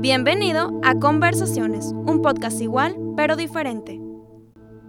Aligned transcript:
Bienvenido 0.00 0.80
a 0.84 0.94
Conversaciones, 0.94 1.92
un 2.06 2.22
podcast 2.22 2.60
igual 2.60 2.96
pero 3.16 3.34
diferente. 3.34 4.00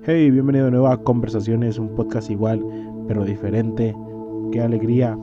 Hey, 0.04 0.30
bienvenido 0.30 0.66
de 0.66 0.72
nuevo 0.72 0.88
a 0.88 1.04
Conversaciones, 1.04 1.80
un 1.80 1.96
podcast 1.96 2.30
igual 2.30 2.64
pero 3.08 3.26
diferente. 3.26 3.96
Qué 4.52 4.62
alegría 4.62 5.18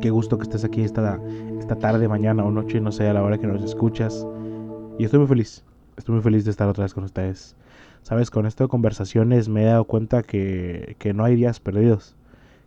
qué 0.00 0.10
gusto 0.10 0.38
que 0.38 0.44
estés 0.44 0.64
aquí 0.64 0.82
esta, 0.82 1.20
esta 1.58 1.74
tarde, 1.74 2.06
mañana 2.06 2.44
o 2.44 2.52
noche, 2.52 2.80
no 2.80 2.92
sé 2.92 3.08
a 3.08 3.12
la 3.12 3.24
hora 3.24 3.38
que 3.38 3.48
nos 3.48 3.64
escuchas. 3.64 4.24
Y 5.00 5.04
estoy 5.04 5.18
muy 5.18 5.28
feliz, 5.28 5.64
estoy 5.96 6.14
muy 6.14 6.22
feliz 6.22 6.44
de 6.44 6.52
estar 6.52 6.68
otra 6.68 6.84
vez 6.84 6.94
con 6.94 7.02
ustedes. 7.02 7.56
Sabes, 8.02 8.30
con 8.30 8.46
esto 8.46 8.62
de 8.62 8.68
conversaciones 8.68 9.48
me 9.48 9.62
he 9.62 9.66
dado 9.66 9.84
cuenta 9.84 10.22
que, 10.22 10.94
que 11.00 11.12
no 11.12 11.24
hay 11.24 11.34
días 11.34 11.58
perdidos, 11.58 12.14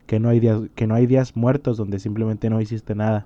que 0.05 0.19
no, 0.19 0.27
hay 0.27 0.41
días, 0.41 0.63
que 0.75 0.85
no 0.85 0.95
hay 0.95 1.05
días 1.05 1.37
muertos 1.37 1.77
donde 1.77 1.97
simplemente 1.99 2.49
no 2.49 2.59
hiciste 2.59 2.93
nada 2.93 3.25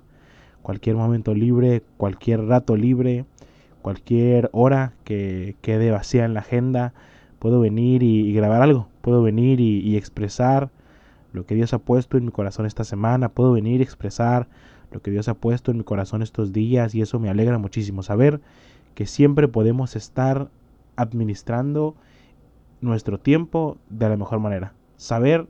cualquier 0.64 0.96
momento 0.96 1.34
libre, 1.34 1.82
cualquier 1.98 2.46
rato 2.46 2.74
libre, 2.74 3.26
cualquier 3.82 4.48
hora 4.52 4.94
que 5.04 5.56
quede 5.60 5.90
vacía 5.90 6.24
en 6.24 6.32
la 6.32 6.40
agenda, 6.40 6.94
puedo 7.38 7.60
venir 7.60 8.02
y, 8.02 8.32
grabar 8.32 8.62
algo, 8.62 8.88
puedo 9.02 9.22
venir 9.22 9.60
y, 9.60 9.94
expresar 9.98 10.70
lo 11.34 11.44
que 11.44 11.54
Dios 11.54 11.74
ha 11.74 11.78
puesto 11.78 12.16
en 12.16 12.24
mi 12.24 12.30
corazón 12.30 12.64
esta 12.64 12.82
semana, 12.82 13.28
puedo 13.28 13.52
venir 13.52 13.80
y 13.80 13.82
expresar 13.82 14.48
lo 14.90 15.02
que 15.02 15.10
Dios 15.10 15.28
ha 15.28 15.34
puesto 15.34 15.70
en 15.70 15.76
mi 15.76 15.84
corazón 15.84 16.22
estos 16.22 16.54
días 16.54 16.94
y 16.94 17.02
eso 17.02 17.20
me 17.20 17.28
alegra 17.28 17.58
muchísimo. 17.58 18.02
Saber 18.02 18.40
que 18.94 19.04
siempre 19.04 19.48
podemos 19.48 19.96
estar 19.96 20.48
administrando 20.96 21.94
nuestro 22.80 23.20
tiempo 23.20 23.76
de 23.90 24.08
la 24.08 24.16
mejor 24.16 24.38
manera. 24.38 24.72
Saber 24.96 25.46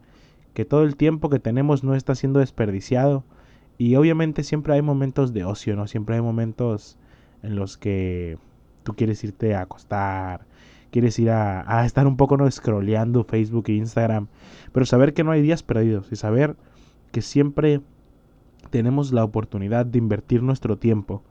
que 0.55 0.65
todo 0.65 0.83
el 0.83 0.96
tiempo 0.96 1.30
que 1.30 1.38
tenemos 1.38 1.85
no 1.85 1.95
está 1.95 2.16
siendo 2.16 2.41
desperdiciado, 2.41 3.23
y 3.78 3.96
obviamente 3.96 4.42
siempre 4.42 4.74
hay 4.74 4.83
momentos 4.83 5.33
de 5.33 5.45
ocio, 5.45 5.77
¿no? 5.77 5.87
Siempre 5.87 6.16
hay 6.16 6.23
momentos 6.23 6.96
en 7.42 7.56
los 7.56 7.77
que 7.77 8.38
tú 8.85 8.95
quieres 8.95 9.23
irte 9.24 9.54
a 9.54 9.62
acostar, 9.62 10.46
quieres 10.90 11.18
ir 11.18 11.30
a, 11.30 11.84
estar 11.84 12.07
un 12.07 12.16
poco 12.16 12.37
no 12.37 12.49
scrolleando 12.49 13.24
Facebook 13.24 13.65
e 13.68 13.73
Instagram, 13.73 14.29
pero 14.73 14.87
saber 14.87 15.12
que 15.12 15.24
no 15.24 15.32
hay 15.32 15.43
días 15.43 15.62
perdidos 15.62 16.07
y 16.12 16.16
saber 16.16 16.57
que 17.10 17.21
siempre 17.21 17.80
tenemos 18.71 19.12
la 19.12 19.24
oportunidad 19.24 19.87
de 19.87 19.99
invertir 19.99 20.43
nuestro 20.43 20.79
tiempo, 20.79 21.23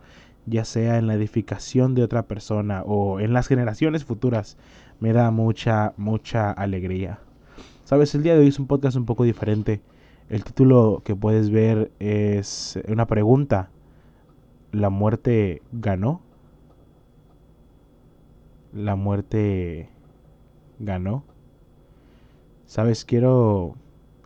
ya 0.46 0.66
sea 0.66 0.98
en 0.98 1.08
la 1.08 1.14
edificación 1.14 1.96
de 1.96 2.04
otra 2.04 2.24
persona 2.24 2.84
o 2.84 3.20
en 3.22 3.32
las 3.32 3.48
generaciones 3.48 4.04
futuras, 4.04 4.58
me 5.00 5.14
da 5.14 5.32
mucha, 5.32 5.94
mucha 5.98 6.52
alegría. 6.52 7.20
Sabes, 7.86 8.16
el 8.16 8.24
día 8.24 8.34
de 8.34 8.42
hoy 8.42 8.48
es 8.48 8.60
un 8.60 8.68
podcast 8.68 8.98
un 8.98 9.06
poco 9.06 9.24
diferente. 9.24 9.82
El 10.34 10.44
título 10.44 11.04
que 11.06 11.16
puedes 11.16 11.52
ver 11.52 11.92
es 12.00 12.80
una 12.88 13.06
pregunta. 13.06 13.70
¿La 14.72 14.90
muerte 14.90 15.62
ganó? 15.72 16.22
¿La 18.74 18.96
muerte 18.96 19.90
ganó? 20.80 21.24
Sabes, 22.66 23.06
quiero 23.06 23.76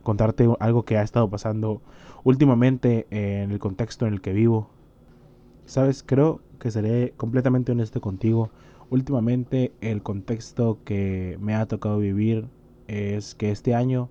contarte 0.02 0.48
algo 0.62 0.84
que 0.84 0.98
ha 0.98 1.02
estado 1.02 1.30
pasando 1.30 1.82
últimamente 2.24 3.06
en 3.10 3.52
el 3.52 3.60
contexto 3.60 4.08
en 4.08 4.14
el 4.14 4.22
que 4.22 4.32
vivo. 4.32 4.70
Sabes, 5.66 6.04
creo 6.04 6.40
que 6.58 6.72
seré 6.72 7.16
completamente 7.18 7.74
honesto 7.74 8.00
contigo. 8.00 8.50
Últimamente 8.90 9.74
el 9.82 10.04
contexto 10.04 10.80
que 10.86 11.38
me 11.42 11.54
ha 11.54 11.66
tocado 11.66 12.00
vivir 12.00 12.48
es 12.88 13.36
que 13.36 13.52
este 13.52 13.76
año 13.76 14.08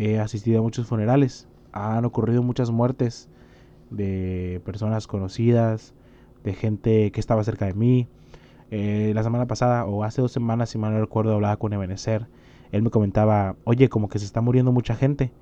He 0.00 0.20
asistido 0.20 0.60
a 0.60 0.62
muchos 0.62 0.86
funerales. 0.86 1.48
Han 1.72 2.04
ocurrido 2.04 2.40
muchas 2.40 2.70
muertes 2.70 3.28
de 3.90 4.62
personas 4.64 5.08
conocidas, 5.08 5.92
de 6.44 6.54
gente 6.54 7.10
que 7.10 7.18
estaba 7.18 7.42
cerca 7.42 7.66
de 7.66 7.74
mí. 7.74 8.06
Eh, 8.70 9.10
la 9.12 9.24
semana 9.24 9.46
pasada, 9.46 9.86
o 9.86 10.04
hace 10.04 10.22
dos 10.22 10.30
semanas, 10.30 10.70
si 10.70 10.78
mal 10.78 10.92
no 10.92 11.00
recuerdo, 11.00 11.34
hablaba 11.34 11.56
con 11.56 11.72
Ebenezer. 11.72 12.28
Él 12.70 12.82
me 12.82 12.90
comentaba, 12.90 13.56
oye, 13.64 13.88
como 13.88 14.08
que 14.08 14.20
se 14.20 14.24
está 14.24 14.40
muriendo 14.40 14.70
mucha 14.70 14.94
gente. 14.94 15.32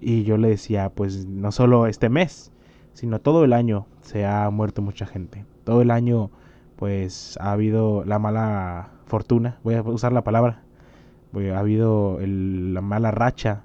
Y 0.00 0.24
yo 0.24 0.36
le 0.36 0.48
decía, 0.48 0.90
pues 0.90 1.26
no 1.26 1.52
solo 1.52 1.86
este 1.86 2.08
mes, 2.08 2.50
sino 2.94 3.20
todo 3.20 3.44
el 3.44 3.52
año 3.52 3.86
se 4.00 4.26
ha 4.26 4.50
muerto 4.50 4.82
mucha 4.82 5.06
gente. 5.06 5.44
Todo 5.62 5.80
el 5.80 5.92
año, 5.92 6.32
pues 6.74 7.38
ha 7.40 7.52
habido 7.52 8.04
la 8.04 8.18
mala 8.18 8.90
fortuna, 9.06 9.60
voy 9.62 9.76
a 9.76 9.82
usar 9.82 10.12
la 10.12 10.24
palabra, 10.24 10.64
ha 11.54 11.58
habido 11.60 12.18
la 12.20 12.80
mala 12.80 13.12
racha 13.12 13.62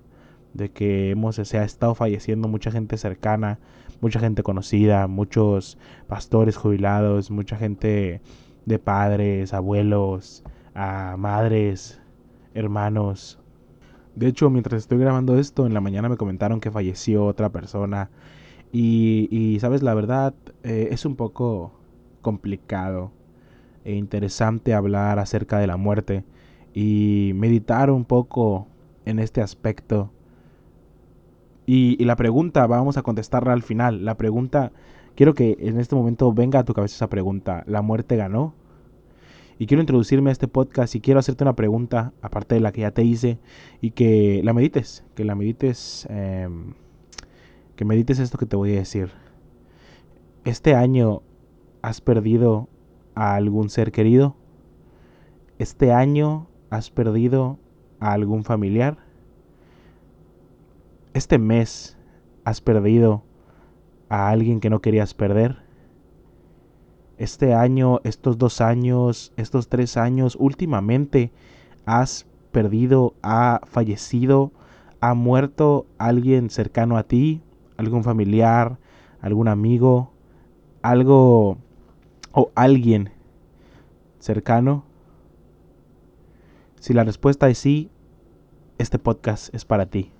de 0.58 0.70
que 0.70 1.12
hemos, 1.12 1.36
se 1.36 1.58
ha 1.58 1.64
estado 1.64 1.96
falleciendo 1.96 2.48
mucha 2.48 2.72
gente 2.72 2.98
cercana, 2.98 3.60
mucha 4.02 4.20
gente 4.20 4.44
conocida, 4.44 5.08
muchos 5.08 5.78
pastores 6.08 6.58
jubilados, 6.58 7.32
mucha 7.32 7.56
gente 7.58 8.22
de 8.66 8.80
padres, 8.80 9.54
abuelos, 9.54 10.44
a 10.74 11.16
madres, 11.18 12.02
hermanos. 12.54 13.40
De 14.16 14.28
hecho, 14.28 14.50
mientras 14.50 14.82
estoy 14.82 14.98
grabando 14.98 15.38
esto, 15.38 15.68
en 15.68 15.74
la 15.74 15.82
mañana 15.82 16.10
me 16.10 16.18
comentaron 16.18 16.60
que 16.60 16.72
falleció 16.72 17.26
otra 17.26 17.50
persona. 17.50 18.10
Y, 18.72 19.58
sabes, 19.62 19.82
la 19.82 19.94
verdad 19.94 20.34
eh, 20.64 20.90
es 20.92 21.06
un 21.06 21.16
poco 21.16 21.72
complicado 22.22 23.12
e 23.86 23.94
interesante 23.96 24.74
hablar 24.74 25.20
acerca 25.20 25.60
de 25.60 25.68
la 25.68 25.78
muerte 25.78 26.26
y 26.74 27.32
meditar 27.36 27.90
un 27.90 28.04
poco 28.04 28.68
en 29.06 29.20
este 29.20 29.42
aspecto 29.42 30.12
y, 31.70 32.02
la 32.06 32.16
pregunta, 32.16 32.66
vamos 32.66 32.96
a 32.96 33.04
contestarla 33.04 33.52
al 33.52 33.62
final. 33.62 34.06
La 34.06 34.16
pregunta, 34.16 34.72
quiero 35.16 35.34
que 35.34 35.58
en 35.60 35.78
este 35.82 35.96
momento 35.96 36.32
venga 36.32 36.60
a 36.60 36.64
tu 36.64 36.74
cabeza 36.74 36.96
esa 36.96 37.10
pregunta. 37.10 37.66
¿La 37.68 37.82
muerte 37.82 38.16
ganó? 38.16 38.56
Y 39.60 39.66
quiero 39.68 39.82
introducirme 39.82 40.30
a 40.30 40.34
este 40.34 40.48
podcast 40.48 40.96
y 40.96 41.02
quiero 41.02 41.20
hacerte 41.20 41.44
una 41.44 41.58
pregunta, 41.58 42.14
aparte 42.22 42.56
de 42.56 42.62
la 42.62 42.72
que 42.72 42.82
ya 42.82 42.92
te 42.92 43.04
hice, 43.04 43.38
y 43.82 43.92
que 43.92 44.40
la 44.46 44.54
medites, 44.54 45.04
que 45.14 45.26
la 45.26 45.36
medites, 45.36 46.08
em, 46.10 46.74
que 47.76 47.84
medites 47.84 48.20
esto 48.20 48.38
que 48.38 48.46
te 48.46 48.56
voy 48.56 48.74
a 48.74 48.80
decir. 48.80 49.12
Este 50.46 50.74
año 50.74 51.22
has 51.82 52.00
perdido 52.00 52.70
a 53.14 53.36
algún 53.36 53.70
ser 53.70 53.92
querido. 53.92 54.38
Este 55.60 55.92
año 55.92 56.48
has 56.70 56.92
perdido 56.92 57.60
a 58.00 58.14
algún 58.14 58.46
familiar 58.46 59.07
este 61.18 61.40
mes 61.40 61.98
has 62.46 62.62
perdido 62.62 63.24
a 64.08 64.30
alguien 64.30 64.60
que 64.60 64.70
no 64.70 64.82
querías 64.82 65.16
perder. 65.16 65.58
Este 67.18 67.56
año, 67.56 68.00
estos 68.04 68.38
dos 68.38 68.62
años, 68.62 69.34
estos 69.36 69.68
tres 69.68 69.98
años, 69.98 70.38
últimamente 70.40 71.32
has 71.88 72.28
perdido, 72.52 73.16
ha 73.24 73.62
fallecido, 73.66 74.52
ha 75.02 75.16
muerto 75.16 75.88
alguien 75.98 76.52
cercano 76.52 76.98
a 76.98 77.04
ti, 77.04 77.42
algún 77.78 78.04
familiar, 78.04 78.78
algún 79.20 79.48
amigo, 79.48 80.12
algo 80.84 81.58
o 82.32 82.52
alguien 82.54 83.10
cercano. 84.20 84.86
Si 86.80 86.94
la 86.94 87.04
respuesta 87.04 87.50
es 87.50 87.58
sí, 87.58 87.90
este 88.78 89.00
podcast 89.00 89.54
es 89.56 89.66
para 89.66 89.88
ti 89.88 90.12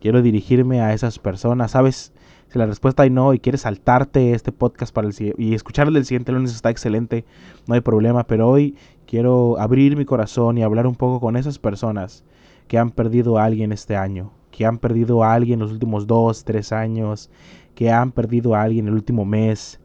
quiero 0.00 0.22
dirigirme 0.22 0.80
a 0.80 0.92
esas 0.92 1.18
personas, 1.18 1.72
¿sabes? 1.72 2.12
Si 2.48 2.58
la 2.58 2.66
respuesta 2.66 3.04
es 3.04 3.10
no 3.10 3.34
y 3.34 3.40
quieres 3.40 3.62
saltarte 3.62 4.32
este 4.32 4.52
podcast 4.52 4.94
para 4.94 5.08
el 5.08 5.34
y 5.36 5.54
escuchar 5.54 5.88
el 5.88 6.04
siguiente 6.04 6.32
lunes 6.32 6.54
está 6.54 6.70
excelente, 6.70 7.24
no 7.66 7.74
hay 7.74 7.80
problema, 7.80 8.26
pero 8.26 8.48
hoy 8.48 8.74
quiero 9.06 9.58
abrir 9.58 9.96
mi 9.96 10.04
corazón 10.04 10.56
y 10.56 10.62
hablar 10.62 10.86
un 10.86 10.94
poco 10.94 11.20
con 11.20 11.36
esas 11.36 11.58
personas 11.58 12.24
que 12.66 12.78
han 12.78 12.90
perdido 12.90 13.38
a 13.38 13.44
alguien 13.44 13.72
este 13.72 13.96
año, 13.96 14.32
que 14.50 14.64
han 14.64 14.78
perdido 14.78 15.24
a 15.24 15.34
alguien 15.34 15.58
los 15.58 15.72
últimos 15.72 16.06
dos, 16.06 16.44
tres 16.44 16.72
años, 16.72 17.30
que 17.74 17.90
han 17.90 18.12
perdido 18.12 18.54
a 18.54 18.62
alguien 18.62 18.88
el 18.88 18.94
último 18.94 19.24
mes. 19.24 19.78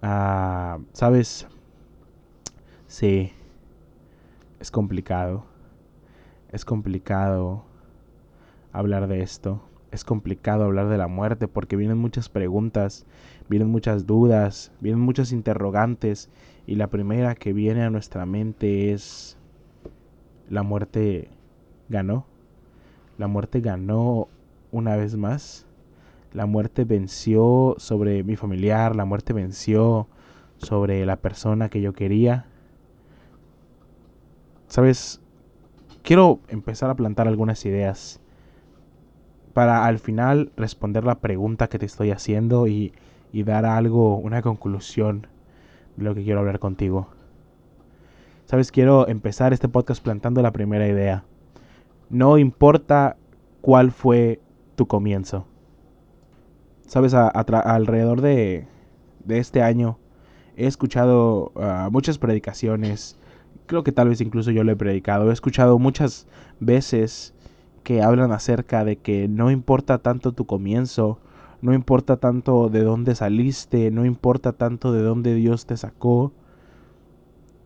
Ah, 0.00 0.78
¿Sabes? 0.92 1.46
Sí, 2.86 3.32
es 4.60 4.70
complicado. 4.70 5.44
Es 6.52 6.64
complicado 6.64 7.64
hablar 8.72 9.08
de 9.08 9.22
esto. 9.22 9.62
Es 9.90 10.04
complicado 10.04 10.64
hablar 10.64 10.88
de 10.88 10.98
la 10.98 11.08
muerte 11.08 11.48
porque 11.48 11.76
vienen 11.76 11.98
muchas 11.98 12.28
preguntas, 12.28 13.06
vienen 13.48 13.70
muchas 13.70 14.06
dudas, 14.06 14.72
vienen 14.80 15.00
muchas 15.00 15.32
interrogantes 15.32 16.30
y 16.66 16.76
la 16.76 16.88
primera 16.88 17.34
que 17.34 17.52
viene 17.52 17.82
a 17.82 17.90
nuestra 17.90 18.24
mente 18.26 18.92
es 18.92 19.36
la 20.48 20.62
muerte 20.62 21.28
ganó. 21.88 22.26
La 23.18 23.26
muerte 23.26 23.60
ganó 23.60 24.28
una 24.70 24.96
vez 24.96 25.16
más. 25.16 25.66
La 26.32 26.46
muerte 26.46 26.84
venció 26.84 27.74
sobre 27.78 28.22
mi 28.22 28.36
familiar, 28.36 28.94
la 28.94 29.04
muerte 29.04 29.32
venció 29.32 30.06
sobre 30.58 31.04
la 31.04 31.16
persona 31.16 31.68
que 31.68 31.80
yo 31.80 31.92
quería. 31.92 32.46
Sabes, 34.68 35.20
quiero 36.04 36.38
empezar 36.48 36.90
a 36.90 36.94
plantar 36.94 37.26
algunas 37.26 37.64
ideas 37.66 38.19
para 39.52 39.84
al 39.84 39.98
final 39.98 40.52
responder 40.56 41.04
la 41.04 41.16
pregunta 41.16 41.68
que 41.68 41.78
te 41.78 41.86
estoy 41.86 42.10
haciendo 42.10 42.66
y, 42.66 42.92
dar 43.32 43.64
algo, 43.66 44.16
una 44.16 44.42
conclusión 44.42 45.26
de 45.96 46.04
lo 46.04 46.14
que 46.14 46.24
quiero 46.24 46.40
hablar 46.40 46.58
contigo. 46.58 47.08
Sabes, 48.46 48.72
quiero 48.72 49.06
empezar 49.08 49.52
este 49.52 49.68
podcast 49.68 50.02
plantando 50.02 50.42
la 50.42 50.52
primera 50.52 50.88
idea. 50.88 51.24
No 52.08 52.38
importa 52.38 53.16
cuál 53.60 53.92
fue 53.92 54.40
tu 54.74 54.86
comienzo. 54.86 55.46
Sabes, 56.86 57.14
alrededor 57.14 58.20
de, 58.20 58.66
de, 59.24 59.38
este 59.38 59.62
año 59.62 59.98
he 60.56 60.66
escuchado 60.66 61.52
ah, 61.54 61.88
muchas 61.92 62.18
predicaciones. 62.18 63.16
Creo 63.66 63.84
que 63.84 63.92
tal 63.92 64.08
vez 64.08 64.20
incluso 64.20 64.50
yo 64.50 64.64
lo 64.64 64.72
he 64.72 64.76
predicado. 64.76 65.30
He 65.30 65.32
escuchado 65.32 65.78
muchas 65.78 66.26
veces 66.58 67.32
que 67.82 68.02
hablan 68.02 68.32
acerca 68.32 68.84
de 68.84 68.96
que 68.96 69.28
no 69.28 69.50
importa 69.50 69.98
tanto 69.98 70.32
tu 70.32 70.46
comienzo, 70.46 71.18
no 71.62 71.74
importa 71.74 72.16
tanto 72.16 72.68
de 72.68 72.82
dónde 72.82 73.14
saliste, 73.14 73.90
no 73.90 74.04
importa 74.04 74.52
tanto 74.52 74.92
de 74.92 75.02
dónde 75.02 75.34
Dios 75.34 75.66
te 75.66 75.76
sacó, 75.76 76.32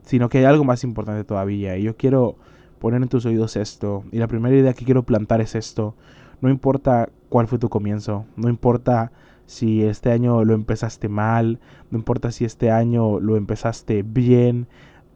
sino 0.02 0.28
que 0.28 0.38
hay 0.38 0.44
algo 0.44 0.64
más 0.64 0.84
importante 0.84 1.25
todavía. 1.25 1.76
Y 1.76 1.84
yo 1.84 1.96
quiero 1.96 2.37
poner 2.78 3.02
en 3.02 3.08
tus 3.08 3.25
oídos 3.26 3.56
esto. 3.56 4.05
Y 4.12 4.19
la 4.19 4.26
primera 4.26 4.55
idea 4.55 4.75
que 4.75 4.84
quiero 4.84 5.05
plantar 5.05 5.40
es 5.40 5.55
esto. 5.55 5.94
No 6.40 6.50
importa 6.50 7.08
cuál 7.28 7.46
fue 7.46 7.58
tu 7.58 7.69
comienzo, 7.69 8.26
no 8.37 8.49
importa 8.49 9.12
si 9.46 9.82
este 9.82 10.11
año 10.11 10.44
lo 10.44 10.55
empezaste 10.55 11.08
mal, 11.08 11.61
no 11.90 11.99
importa 11.99 12.31
si 12.31 12.44
este 12.44 12.70
año 12.70 13.20
lo 13.20 13.37
empezaste 13.37 14.02
bien. 14.02 14.66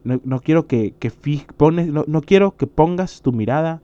No, 0.03 0.39
quiero 0.39 0.65
que, 0.65 0.93
que 0.97 1.11
pones, 1.57 1.87
no, 1.87 2.05
no 2.07 2.21
quiero 2.21 2.55
que 2.55 2.67
pongas 2.67 3.21
tu 3.21 3.31
mirada 3.31 3.81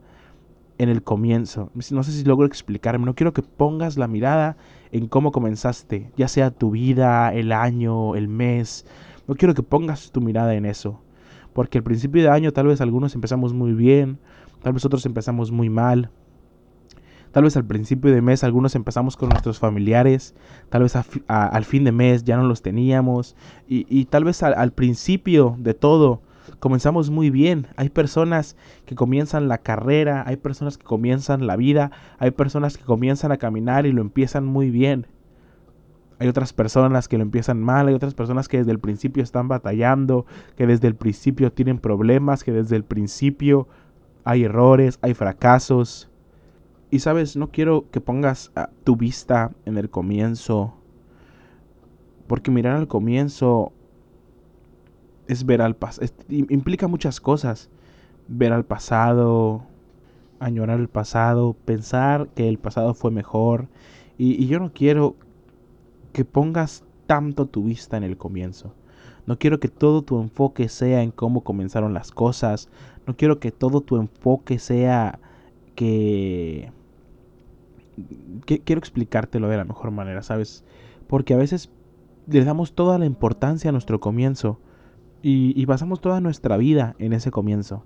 en 0.77 0.89
el 0.89 1.03
comienzo. 1.03 1.71
No 1.73 2.03
sé 2.03 2.11
si 2.11 2.23
logro 2.23 2.45
explicarme. 2.45 3.05
No 3.05 3.15
quiero 3.15 3.33
que 3.33 3.41
pongas 3.41 3.97
la 3.97 4.07
mirada 4.07 4.57
en 4.91 5.07
cómo 5.07 5.31
comenzaste, 5.31 6.11
ya 6.17 6.27
sea 6.27 6.51
tu 6.51 6.71
vida, 6.71 7.33
el 7.33 7.51
año, 7.51 8.15
el 8.15 8.27
mes. 8.27 8.85
No 9.27 9.35
quiero 9.35 9.53
que 9.53 9.63
pongas 9.63 10.11
tu 10.11 10.21
mirada 10.21 10.53
en 10.55 10.65
eso. 10.65 11.01
Porque 11.53 11.77
al 11.77 11.83
principio 11.83 12.21
de 12.21 12.29
año 12.29 12.51
tal 12.51 12.67
vez 12.67 12.81
algunos 12.81 13.15
empezamos 13.15 13.53
muy 13.53 13.73
bien, 13.73 14.19
tal 14.61 14.73
vez 14.73 14.83
otros 14.85 15.05
empezamos 15.05 15.51
muy 15.51 15.69
mal. 15.69 16.11
Tal 17.31 17.43
vez 17.43 17.57
al 17.57 17.65
principio 17.65 18.13
de 18.13 18.21
mes 18.21 18.45
algunos 18.45 18.75
empezamos 18.75 19.17
con 19.17 19.29
nuestros 19.29 19.59
familiares, 19.59 20.35
tal 20.69 20.83
vez 20.83 20.95
al 21.27 21.65
fin 21.65 21.83
de 21.83 21.91
mes 21.91 22.23
ya 22.23 22.37
no 22.37 22.43
los 22.43 22.61
teníamos 22.61 23.35
y, 23.67 24.05
tal 24.05 24.23
vez 24.23 24.41
al 24.41 24.71
principio 24.71 25.57
de 25.59 25.73
todo 25.73 26.21
comenzamos 26.59 27.09
muy 27.09 27.29
bien. 27.29 27.67
Hay 27.75 27.89
personas 27.89 28.55
que 28.85 28.95
comienzan 28.95 29.47
la 29.47 29.59
carrera, 29.59 30.23
hay 30.25 30.37
personas 30.37 30.77
que 30.77 30.85
comienzan 30.85 31.47
la 31.47 31.55
vida, 31.55 31.91
hay 32.17 32.31
personas 32.31 32.77
que 32.77 32.83
comienzan 32.83 33.31
a 33.31 33.37
caminar 33.37 33.85
y 33.85 33.91
lo 33.91 34.01
empiezan 34.01 34.45
muy 34.45 34.69
bien. 34.69 35.07
Hay 36.17 36.29
otras 36.29 36.53
personas 36.53 37.07
que 37.07 37.17
lo 37.17 37.23
empiezan 37.23 37.61
mal, 37.61 37.87
hay 37.87 37.93
otras 37.93 38.13
personas 38.13 38.47
que 38.47 38.57
desde 38.57 38.71
el 38.71 38.79
principio 38.79 39.21
están 39.21 39.47
batallando, 39.47 40.25
que 40.55 40.65
desde 40.65 40.87
el 40.87 40.95
principio 40.95 41.51
tienen 41.51 41.77
problemas, 41.77 42.43
que 42.43 42.53
desde 42.53 42.77
el 42.77 42.85
principio 42.85 43.67
hay 44.23 44.45
errores, 44.45 44.97
hay 45.01 45.13
fracasos. 45.13 46.09
Y 46.89 46.99
sabes, 46.99 47.35
no 47.35 47.49
quiero 47.51 47.89
que 47.91 47.99
pongas 47.99 48.51
ah, 48.55 48.69
tu 48.85 48.95
vista 48.95 49.51
en 49.65 49.77
el 49.77 49.89
comienzo, 49.89 50.75
porque 52.27 52.51
mirar 52.51 52.77
al 52.77 52.87
comienzo 52.87 53.73
es 55.27 55.45
ver 55.45 55.61
al 55.61 55.75
pasado, 55.75 56.07
implica 56.29 56.87
muchas 56.87 57.19
cosas. 57.19 57.69
Ver 58.27 58.53
al 58.53 58.65
pasado, 58.65 59.63
añorar 60.39 60.79
el 60.79 60.87
pasado, 60.89 61.55
pensar 61.65 62.29
que 62.29 62.49
el 62.49 62.57
pasado 62.57 62.93
fue 62.93 63.11
mejor. 63.11 63.67
y 64.17 64.47
yo 64.47 64.59
no 64.59 64.71
quiero 64.73 65.15
que 66.13 66.25
pongas 66.25 66.83
tanto 67.07 67.45
tu 67.45 67.63
vista 67.63 67.97
en 67.97 68.03
el 68.03 68.17
comienzo. 68.17 68.73
No 69.25 69.39
quiero 69.39 69.59
que 69.59 69.69
todo 69.69 70.03
tu 70.03 70.21
enfoque 70.21 70.69
sea 70.69 71.01
en 71.01 71.11
cómo 71.11 71.41
comenzaron 71.41 71.93
las 71.93 72.11
cosas. 72.11 72.69
No 73.07 73.15
quiero 73.15 73.39
que 73.39 73.51
todo 73.51 73.81
tu 73.81 73.97
enfoque 73.97 74.59
sea 74.59 75.19
que... 75.75 76.71
quiero 78.45 78.79
explicártelo 78.79 79.47
de 79.49 79.57
la 79.57 79.65
mejor 79.65 79.91
manera, 79.91 80.21
¿sabes? 80.21 80.63
Porque 81.07 81.33
a 81.33 81.37
veces 81.37 81.71
le 82.27 82.43
damos 82.43 82.73
toda 82.73 82.99
la 82.99 83.05
importancia 83.05 83.69
a 83.69 83.71
nuestro 83.71 83.99
comienzo 83.99 84.59
y, 85.25 85.59
y 85.59 85.65
basamos 85.65 86.01
toda 86.01 86.21
nuestra 86.21 86.57
vida 86.57 86.95
en 86.99 87.13
ese 87.13 87.31
comienzo. 87.31 87.83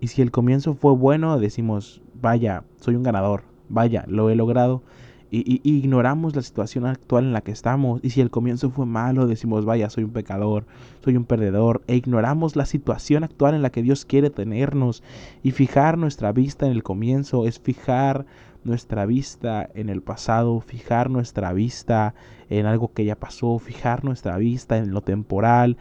Y 0.00 0.08
si 0.08 0.22
el 0.22 0.30
comienzo 0.30 0.74
fue 0.74 0.92
bueno, 0.92 1.38
decimos, 1.38 2.02
vaya, 2.20 2.64
soy 2.76 2.94
un 2.94 3.02
ganador, 3.02 3.44
vaya, 3.68 4.04
lo 4.06 4.30
he 4.30 4.36
logrado 4.36 4.82
y, 5.30 5.60
ignoramos 5.64 6.36
la 6.36 6.42
situación 6.42 6.86
actual 6.86 7.24
en 7.24 7.32
la 7.32 7.40
que 7.40 7.50
estamos. 7.50 8.00
Y 8.02 8.10
si 8.10 8.20
el 8.20 8.30
comienzo 8.30 8.70
fue 8.70 8.86
malo, 8.86 9.26
decimos, 9.26 9.64
vaya, 9.64 9.90
soy 9.90 10.04
un 10.04 10.12
pecador, 10.12 10.66
soy 11.04 11.16
un 11.16 11.24
perdedor. 11.24 11.82
E 11.86 11.96
ignoramos 11.96 12.56
la 12.56 12.66
situación 12.66 13.24
actual 13.24 13.54
en 13.54 13.62
la 13.62 13.70
que 13.70 13.82
Dios 13.82 14.04
quiere 14.04 14.30
tenernos. 14.30 15.02
Y 15.42 15.50
fijar 15.50 15.98
nuestra 15.98 16.32
vista 16.32 16.66
en 16.66 16.72
el 16.72 16.82
comienzo 16.82 17.46
es 17.46 17.58
fijar 17.58 18.26
nuestra 18.64 19.06
vista 19.06 19.68
en 19.74 19.88
el 19.88 20.02
pasado, 20.02 20.60
fijar 20.60 21.10
nuestra 21.10 21.52
vista 21.52 22.14
en 22.48 22.66
algo 22.66 22.92
que 22.92 23.04
ya 23.04 23.16
pasó, 23.16 23.58
fijar 23.58 24.04
nuestra 24.04 24.36
vista 24.38 24.76
en 24.76 24.92
lo 24.92 25.02
temporal, 25.02 25.76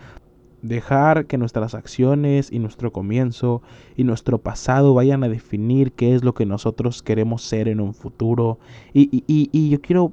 Dejar 0.66 1.28
que 1.28 1.38
nuestras 1.38 1.76
acciones 1.76 2.52
y 2.52 2.58
nuestro 2.58 2.92
comienzo 2.92 3.62
y 3.96 4.04
nuestro 4.04 4.40
pasado 4.40 4.96
vayan 4.96 5.24
a 5.24 5.30
definir 5.30 5.92
qué 5.92 6.16
es 6.16 6.24
lo 6.24 6.34
que 6.34 6.48
nosotros 6.48 7.04
queremos 7.04 7.44
ser 7.44 7.68
en 7.68 7.80
un 7.80 7.94
futuro. 7.94 8.58
Y, 8.92 9.24
y, 9.28 9.70
yo 9.70 9.80
quiero 9.80 10.12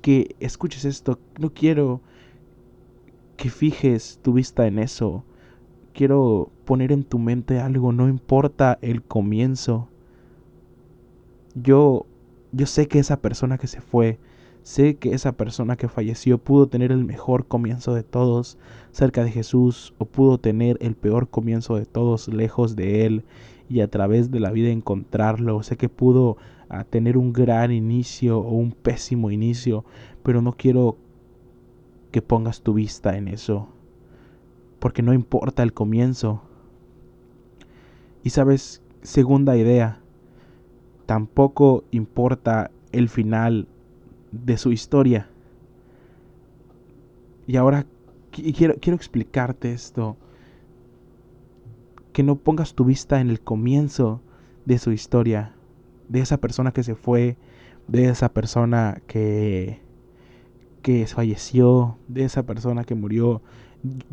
que 0.00 0.34
escuches 0.40 0.84
esto. 0.84 1.20
No 1.38 1.50
quiero 1.50 2.00
que 3.36 3.50
fijes 3.50 4.18
tu 4.20 4.32
vista 4.32 4.66
en 4.66 4.80
eso. 4.80 5.24
Quiero 5.92 6.50
poner 6.64 6.90
en 6.90 7.04
tu 7.04 7.20
mente 7.20 7.60
algo. 7.60 7.92
No 7.92 8.08
importa 8.08 8.80
el 8.82 9.04
comienzo. 9.04 9.88
Yo, 11.54 12.06
yo 12.50 12.66
sé 12.66 12.88
que 12.88 12.98
esa 12.98 13.20
persona 13.20 13.58
que 13.58 13.68
se 13.68 13.80
fue 13.80 14.18
Sé 14.62 14.94
que 14.94 15.12
esa 15.12 15.32
persona 15.32 15.76
que 15.76 15.88
falleció 15.88 16.38
pudo 16.38 16.68
tener 16.68 16.92
el 16.92 17.04
mejor 17.04 17.46
comienzo 17.46 17.94
de 17.94 18.04
todos 18.04 18.58
cerca 18.92 19.24
de 19.24 19.32
Jesús 19.32 19.92
o 19.98 20.04
pudo 20.04 20.38
tener 20.38 20.78
el 20.80 20.94
peor 20.94 21.28
comienzo 21.28 21.76
de 21.76 21.84
todos 21.84 22.28
lejos 22.28 22.76
de 22.76 23.04
Él 23.04 23.24
y 23.68 23.80
a 23.80 23.88
través 23.88 24.30
de 24.30 24.38
la 24.38 24.52
vida 24.52 24.70
encontrarlo. 24.70 25.62
Sé 25.64 25.76
que 25.76 25.88
pudo 25.88 26.36
ah, 26.68 26.84
tener 26.84 27.16
un 27.16 27.32
gran 27.32 27.72
inicio 27.72 28.38
o 28.38 28.50
un 28.50 28.70
pésimo 28.70 29.32
inicio, 29.32 29.84
pero 30.22 30.42
no 30.42 30.52
quiero 30.52 30.96
que 32.12 32.22
pongas 32.22 32.62
tu 32.62 32.74
vista 32.74 33.16
en 33.16 33.26
eso, 33.26 33.68
porque 34.78 35.02
no 35.02 35.12
importa 35.12 35.64
el 35.64 35.72
comienzo. 35.72 36.42
Y 38.22 38.30
sabes, 38.30 38.80
segunda 39.02 39.56
idea, 39.56 40.00
tampoco 41.06 41.82
importa 41.90 42.70
el 42.92 43.08
final 43.08 43.66
de 44.32 44.56
su 44.56 44.72
historia. 44.72 45.28
Y 47.46 47.56
ahora 47.56 47.86
quiero, 48.30 48.74
quiero 48.80 48.96
explicarte 48.96 49.72
esto. 49.72 50.16
Que 52.12 52.22
no 52.22 52.36
pongas 52.36 52.74
tu 52.74 52.84
vista 52.84 53.20
en 53.20 53.30
el 53.30 53.40
comienzo 53.40 54.20
de 54.64 54.78
su 54.78 54.90
historia. 54.92 55.54
De 56.08 56.20
esa 56.20 56.38
persona 56.38 56.72
que 56.72 56.82
se 56.82 56.94
fue. 56.94 57.36
De 57.88 58.08
esa 58.08 58.32
persona 58.32 59.00
que, 59.06 59.80
que 60.82 61.06
falleció. 61.06 61.98
De 62.08 62.24
esa 62.24 62.44
persona 62.44 62.84
que 62.84 62.94
murió. 62.94 63.42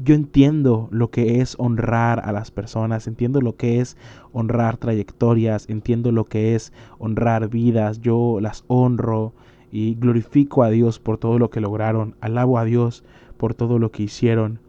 Yo 0.03 0.15
entiendo 0.15 0.89
lo 0.91 1.11
que 1.11 1.41
es 1.41 1.55
honrar 1.59 2.21
a 2.25 2.31
las 2.31 2.49
personas, 2.49 3.05
entiendo 3.05 3.39
lo 3.39 3.55
que 3.55 3.79
es 3.79 3.97
honrar 4.31 4.77
trayectorias, 4.77 5.69
entiendo 5.69 6.11
lo 6.11 6.25
que 6.25 6.55
es 6.55 6.73
honrar 6.97 7.49
vidas, 7.49 8.01
yo 8.01 8.39
las 8.41 8.63
honro, 8.65 9.35
y 9.71 9.95
glorifico 9.95 10.63
a 10.63 10.69
Dios 10.69 10.99
por 10.99 11.17
todo 11.17 11.39
lo 11.39 11.49
que 11.49 11.61
lograron, 11.61 12.15
alabo 12.21 12.57
a 12.57 12.65
Dios 12.65 13.03
por 13.37 13.53
todo 13.53 13.79
lo 13.79 13.91
que 13.91 14.03
hicieron, 14.03 14.59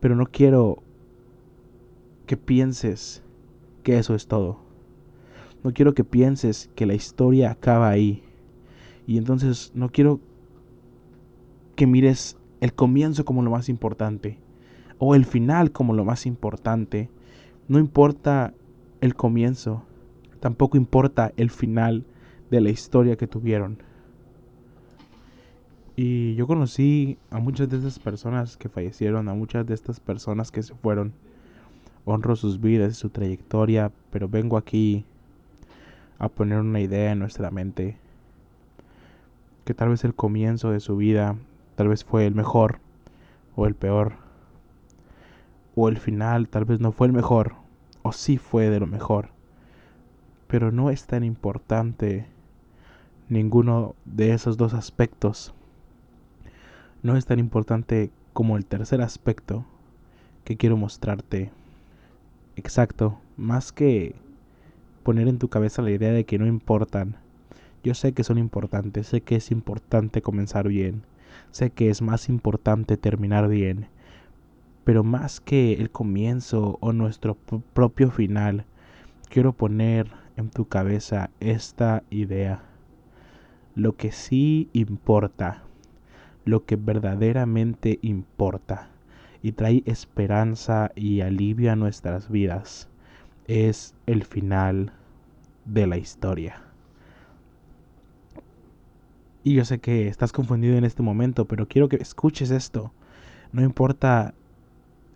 pero 0.00 0.16
no 0.16 0.26
quiero 0.26 0.82
que 2.26 2.36
pienses 2.36 3.22
que 3.82 3.98
eso 3.98 4.14
es 4.14 4.26
todo. 4.26 4.58
No 5.64 5.72
quiero 5.72 5.94
que 5.94 6.04
pienses 6.04 6.70
que 6.74 6.86
la 6.86 6.94
historia 6.94 7.50
acaba 7.50 7.88
ahí. 7.88 8.22
Y 9.06 9.18
entonces 9.18 9.72
no 9.74 9.88
quiero 9.88 10.20
que 11.74 11.86
mires 11.86 12.36
el 12.60 12.74
comienzo 12.74 13.24
como 13.24 13.42
lo 13.42 13.50
más 13.50 13.68
importante 13.68 14.38
o 14.98 15.14
el 15.14 15.24
final 15.24 15.72
como 15.72 15.94
lo 15.94 16.04
más 16.04 16.26
importante. 16.26 17.08
No 17.68 17.78
importa 17.78 18.52
el 19.00 19.14
comienzo, 19.14 19.84
tampoco 20.40 20.76
importa 20.76 21.32
el 21.36 21.50
final 21.50 22.04
de 22.50 22.60
la 22.60 22.70
historia 22.70 23.16
que 23.16 23.26
tuvieron. 23.26 23.82
Y 26.00 26.36
yo 26.36 26.46
conocí 26.46 27.18
a 27.28 27.40
muchas 27.40 27.68
de 27.68 27.76
estas 27.78 27.98
personas 27.98 28.56
que 28.56 28.68
fallecieron, 28.68 29.28
a 29.28 29.34
muchas 29.34 29.66
de 29.66 29.74
estas 29.74 29.98
personas 29.98 30.52
que 30.52 30.62
se 30.62 30.72
fueron. 30.76 31.12
Honro 32.04 32.36
sus 32.36 32.60
vidas 32.60 32.92
y 32.92 32.94
su 32.94 33.10
trayectoria, 33.10 33.90
pero 34.12 34.28
vengo 34.28 34.56
aquí 34.56 35.04
a 36.20 36.28
poner 36.28 36.60
una 36.60 36.78
idea 36.78 37.10
en 37.10 37.18
nuestra 37.18 37.50
mente. 37.50 37.96
Que 39.64 39.74
tal 39.74 39.88
vez 39.88 40.04
el 40.04 40.14
comienzo 40.14 40.70
de 40.70 40.78
su 40.78 40.96
vida, 40.96 41.34
tal 41.74 41.88
vez 41.88 42.04
fue 42.04 42.26
el 42.26 42.34
mejor 42.36 42.78
o 43.56 43.66
el 43.66 43.74
peor. 43.74 44.12
o 45.74 45.88
el 45.88 45.98
final 45.98 46.48
tal 46.48 46.64
vez 46.64 46.78
no 46.78 46.92
fue 46.92 47.08
el 47.08 47.12
mejor, 47.12 47.56
o 48.02 48.12
sí 48.12 48.38
fue 48.38 48.70
de 48.70 48.78
lo 48.78 48.86
mejor, 48.86 49.30
pero 50.46 50.70
no 50.70 50.90
es 50.90 51.08
tan 51.08 51.24
importante 51.24 52.26
ninguno 53.28 53.96
de 54.04 54.32
esos 54.32 54.56
dos 54.56 54.74
aspectos. 54.74 55.54
No 57.00 57.16
es 57.16 57.26
tan 57.26 57.38
importante 57.38 58.10
como 58.32 58.56
el 58.56 58.66
tercer 58.66 59.00
aspecto 59.02 59.64
que 60.44 60.56
quiero 60.56 60.76
mostrarte. 60.76 61.52
Exacto, 62.56 63.20
más 63.36 63.70
que 63.70 64.16
poner 65.04 65.28
en 65.28 65.38
tu 65.38 65.48
cabeza 65.48 65.80
la 65.80 65.92
idea 65.92 66.10
de 66.10 66.24
que 66.24 66.38
no 66.38 66.46
importan. 66.46 67.14
Yo 67.84 67.94
sé 67.94 68.14
que 68.14 68.24
son 68.24 68.36
importantes, 68.36 69.06
sé 69.06 69.20
que 69.20 69.36
es 69.36 69.52
importante 69.52 70.22
comenzar 70.22 70.66
bien, 70.66 71.04
sé 71.52 71.70
que 71.70 71.88
es 71.88 72.02
más 72.02 72.28
importante 72.28 72.96
terminar 72.96 73.46
bien, 73.46 73.86
pero 74.82 75.04
más 75.04 75.40
que 75.40 75.74
el 75.74 75.90
comienzo 75.90 76.78
o 76.80 76.92
nuestro 76.92 77.36
propio 77.74 78.10
final, 78.10 78.64
quiero 79.28 79.52
poner 79.52 80.10
en 80.36 80.50
tu 80.50 80.66
cabeza 80.66 81.30
esta 81.38 82.02
idea. 82.10 82.62
Lo 83.76 83.94
que 83.94 84.10
sí 84.10 84.68
importa, 84.72 85.62
lo 86.48 86.64
que 86.64 86.76
verdaderamente 86.76 87.98
importa 88.00 88.88
y 89.42 89.52
trae 89.52 89.82
esperanza 89.84 90.90
y 90.94 91.20
alivio 91.20 91.70
a 91.70 91.76
nuestras 91.76 92.30
vidas, 92.30 92.88
es 93.46 93.94
el 94.06 94.24
final 94.24 94.92
de 95.66 95.86
la 95.86 95.98
historia. 95.98 96.62
Y 99.44 99.54
yo 99.54 99.64
sé 99.64 99.78
que 99.78 100.08
estás 100.08 100.32
confundido 100.32 100.76
en 100.76 100.84
este 100.84 101.02
momento, 101.02 101.44
pero 101.44 101.68
quiero 101.68 101.88
que 101.88 101.96
escuches 101.96 102.50
esto. 102.50 102.92
No 103.52 103.62
importa 103.62 104.34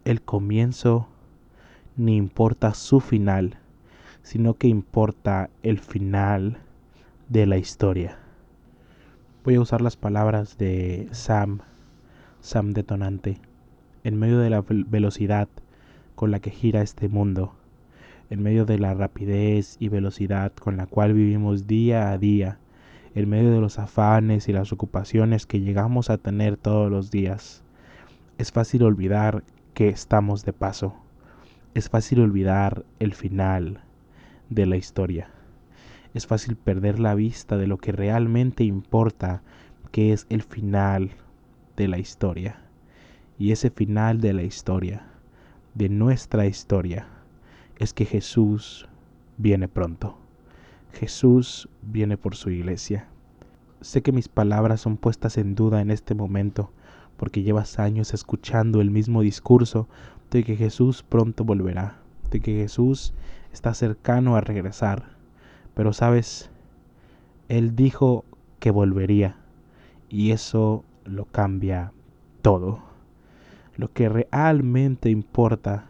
el 0.04 0.22
comienzo, 0.22 1.08
ni 1.96 2.16
importa 2.16 2.74
su 2.74 3.00
final, 3.00 3.58
sino 4.22 4.54
que 4.54 4.68
importa 4.68 5.50
el 5.62 5.78
final 5.78 6.58
de 7.28 7.46
la 7.46 7.56
historia. 7.56 8.21
Voy 9.44 9.56
a 9.56 9.60
usar 9.60 9.80
las 9.80 9.96
palabras 9.96 10.56
de 10.56 11.08
Sam, 11.10 11.62
Sam 12.40 12.74
Detonante, 12.74 13.40
en 14.04 14.16
medio 14.16 14.38
de 14.38 14.50
la 14.50 14.62
velocidad 14.68 15.48
con 16.14 16.30
la 16.30 16.38
que 16.38 16.52
gira 16.52 16.80
este 16.80 17.08
mundo, 17.08 17.52
en 18.30 18.40
medio 18.40 18.66
de 18.66 18.78
la 18.78 18.94
rapidez 18.94 19.78
y 19.80 19.88
velocidad 19.88 20.52
con 20.52 20.76
la 20.76 20.86
cual 20.86 21.14
vivimos 21.14 21.66
día 21.66 22.12
a 22.12 22.18
día, 22.18 22.58
en 23.16 23.28
medio 23.28 23.50
de 23.50 23.60
los 23.60 23.80
afanes 23.80 24.48
y 24.48 24.52
las 24.52 24.72
ocupaciones 24.72 25.44
que 25.44 25.58
llegamos 25.58 26.08
a 26.08 26.18
tener 26.18 26.56
todos 26.56 26.88
los 26.88 27.10
días. 27.10 27.64
Es 28.38 28.52
fácil 28.52 28.84
olvidar 28.84 29.42
que 29.74 29.88
estamos 29.88 30.44
de 30.44 30.52
paso. 30.52 30.94
Es 31.74 31.88
fácil 31.88 32.20
olvidar 32.20 32.84
el 33.00 33.12
final 33.12 33.80
de 34.50 34.66
la 34.66 34.76
historia. 34.76 35.30
Es 36.14 36.26
fácil 36.26 36.56
perder 36.56 36.98
la 36.98 37.14
vista 37.14 37.56
de 37.56 37.66
lo 37.66 37.78
que 37.78 37.92
realmente 37.92 38.64
importa, 38.64 39.42
que 39.90 40.12
es 40.12 40.26
el 40.28 40.42
final 40.42 41.10
de 41.76 41.88
la 41.88 41.98
historia. 41.98 42.60
Y 43.38 43.52
ese 43.52 43.70
final 43.70 44.20
de 44.20 44.32
la 44.32 44.42
historia, 44.42 45.06
de 45.74 45.88
nuestra 45.88 46.46
historia, 46.46 47.06
es 47.78 47.94
que 47.94 48.04
Jesús 48.04 48.88
viene 49.38 49.68
pronto. 49.68 50.18
Jesús 50.92 51.68
viene 51.80 52.16
por 52.16 52.36
su 52.36 52.50
iglesia. 52.50 53.08
Sé 53.80 54.02
que 54.02 54.12
mis 54.12 54.28
palabras 54.28 54.82
son 54.82 54.96
puestas 54.96 55.38
en 55.38 55.54
duda 55.54 55.80
en 55.80 55.90
este 55.90 56.14
momento, 56.14 56.70
porque 57.16 57.42
llevas 57.42 57.78
años 57.78 58.14
escuchando 58.14 58.80
el 58.80 58.90
mismo 58.90 59.22
discurso 59.22 59.88
de 60.30 60.44
que 60.44 60.56
Jesús 60.56 61.02
pronto 61.02 61.44
volverá, 61.44 61.96
de 62.30 62.40
que 62.40 62.54
Jesús 62.54 63.14
está 63.52 63.74
cercano 63.74 64.36
a 64.36 64.40
regresar. 64.40 65.21
Pero 65.74 65.92
sabes, 65.92 66.50
Él 67.48 67.74
dijo 67.74 68.24
que 68.58 68.70
volvería 68.70 69.36
y 70.08 70.30
eso 70.32 70.84
lo 71.04 71.24
cambia 71.24 71.92
todo. 72.42 72.80
Lo 73.76 73.92
que 73.92 74.08
realmente 74.08 75.08
importa, 75.08 75.86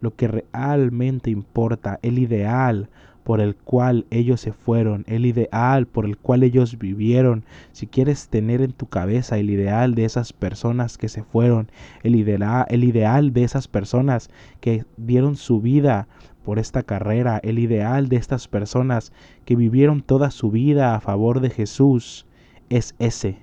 lo 0.00 0.14
que 0.14 0.28
realmente 0.28 1.30
importa, 1.30 1.98
el 2.02 2.18
ideal 2.18 2.88
por 3.24 3.40
el 3.40 3.56
cual 3.56 4.06
ellos 4.10 4.40
se 4.40 4.52
fueron, 4.52 5.04
el 5.06 5.26
ideal 5.26 5.86
por 5.86 6.04
el 6.04 6.18
cual 6.18 6.42
ellos 6.42 6.78
vivieron, 6.78 7.44
si 7.72 7.86
quieres 7.86 8.28
tener 8.28 8.60
en 8.60 8.72
tu 8.72 8.86
cabeza 8.86 9.38
el 9.38 9.50
ideal 9.50 9.94
de 9.94 10.04
esas 10.04 10.32
personas 10.32 10.98
que 10.98 11.08
se 11.08 11.24
fueron, 11.24 11.70
el 12.02 12.16
ideal, 12.16 12.66
el 12.68 12.84
ideal 12.84 13.32
de 13.32 13.44
esas 13.44 13.66
personas 13.66 14.28
que 14.60 14.84
dieron 14.98 15.36
su 15.36 15.60
vida 15.60 16.06
por 16.44 16.58
esta 16.58 16.82
carrera, 16.82 17.40
el 17.42 17.58
ideal 17.58 18.08
de 18.08 18.16
estas 18.16 18.48
personas 18.48 19.12
que 19.44 19.56
vivieron 19.56 20.02
toda 20.02 20.30
su 20.30 20.50
vida 20.50 20.94
a 20.94 21.00
favor 21.00 21.40
de 21.40 21.50
Jesús, 21.50 22.26
es 22.68 22.94
ese, 22.98 23.38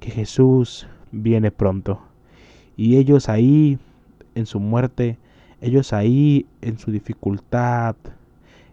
que 0.00 0.10
Jesús 0.10 0.86
viene 1.12 1.50
pronto. 1.50 2.00
Y 2.76 2.96
ellos 2.96 3.28
ahí 3.28 3.78
en 4.34 4.46
su 4.46 4.58
muerte, 4.58 5.18
ellos 5.60 5.92
ahí 5.92 6.46
en 6.62 6.78
su 6.78 6.90
dificultad, 6.90 7.96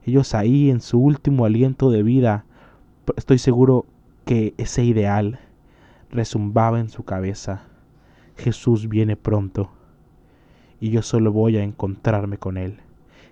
ellos 0.05 0.33
ahí 0.33 0.69
en 0.69 0.79
su 0.79 0.99
último 0.99 1.45
aliento 1.45 1.91
de 1.91 2.03
vida, 2.03 2.45
estoy 3.17 3.37
seguro 3.37 3.85
que 4.25 4.53
ese 4.57 4.83
ideal 4.85 5.39
resumbaba 6.09 6.79
en 6.79 6.89
su 6.89 7.03
cabeza. 7.03 7.63
Jesús 8.37 8.87
viene 8.87 9.17
pronto 9.17 9.71
y 10.79 10.91
yo 10.91 11.01
solo 11.01 11.31
voy 11.31 11.57
a 11.57 11.63
encontrarme 11.63 12.37
con 12.37 12.57
Él. 12.57 12.79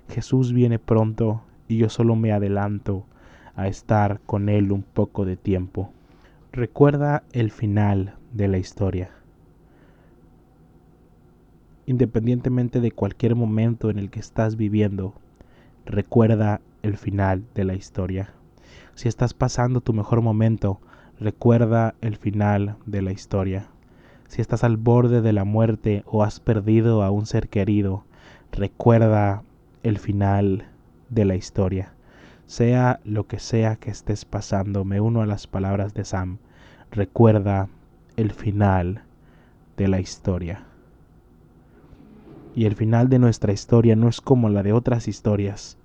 Jesús 0.09 0.53
viene 0.53 0.79
pronto 0.79 1.41
y 1.67 1.77
yo 1.77 1.89
solo 1.89 2.15
me 2.15 2.31
adelanto 2.31 3.05
a 3.55 3.67
estar 3.67 4.19
con 4.25 4.49
Él 4.49 4.71
un 4.71 4.83
poco 4.83 5.25
de 5.25 5.37
tiempo. 5.37 5.91
Recuerda 6.51 7.23
el 7.33 7.51
final 7.51 8.15
de 8.33 8.47
la 8.47 8.57
historia. 8.57 9.11
Independientemente 11.85 12.81
de 12.81 12.91
cualquier 12.91 13.35
momento 13.35 13.89
en 13.89 13.99
el 13.99 14.09
que 14.09 14.19
estás 14.19 14.55
viviendo, 14.55 15.13
recuerda 15.85 16.61
el 16.81 16.97
final 16.97 17.43
de 17.53 17.65
la 17.65 17.75
historia. 17.75 18.33
Si 18.95 19.07
estás 19.07 19.33
pasando 19.33 19.81
tu 19.81 19.93
mejor 19.93 20.21
momento, 20.21 20.79
recuerda 21.19 21.95
el 22.01 22.15
final 22.15 22.77
de 22.85 23.01
la 23.01 23.11
historia. 23.11 23.67
Si 24.27 24.41
estás 24.41 24.63
al 24.63 24.77
borde 24.77 25.21
de 25.21 25.33
la 25.33 25.43
muerte 25.43 26.03
o 26.05 26.23
has 26.23 26.39
perdido 26.39 27.03
a 27.03 27.11
un 27.11 27.25
ser 27.25 27.49
querido, 27.49 28.05
recuerda 28.51 29.43
el 29.85 29.99
final 29.99 30.65
de 31.09 31.25
la 31.25 31.35
historia. 31.35 31.93
Sea 32.47 32.99
lo 33.03 33.27
que 33.27 33.37
sea 33.37 33.75
que 33.75 33.91
estés 33.91 34.25
pasando, 34.25 34.83
me 34.83 34.99
uno 34.99 35.21
a 35.21 35.27
las 35.27 35.45
palabras 35.45 35.93
de 35.93 36.05
Sam. 36.05 36.39
Recuerda 36.89 37.69
el 38.17 38.31
final 38.31 39.03
de 39.77 39.87
la 39.87 39.99
historia. 39.99 40.63
Y 42.55 42.65
el 42.65 42.75
final 42.75 43.09
de 43.09 43.19
nuestra 43.19 43.53
historia 43.53 43.95
no 43.95 44.09
es 44.09 44.21
como 44.21 44.49
la 44.49 44.63
de 44.63 44.73
otras 44.73 45.07
historias, 45.07 45.77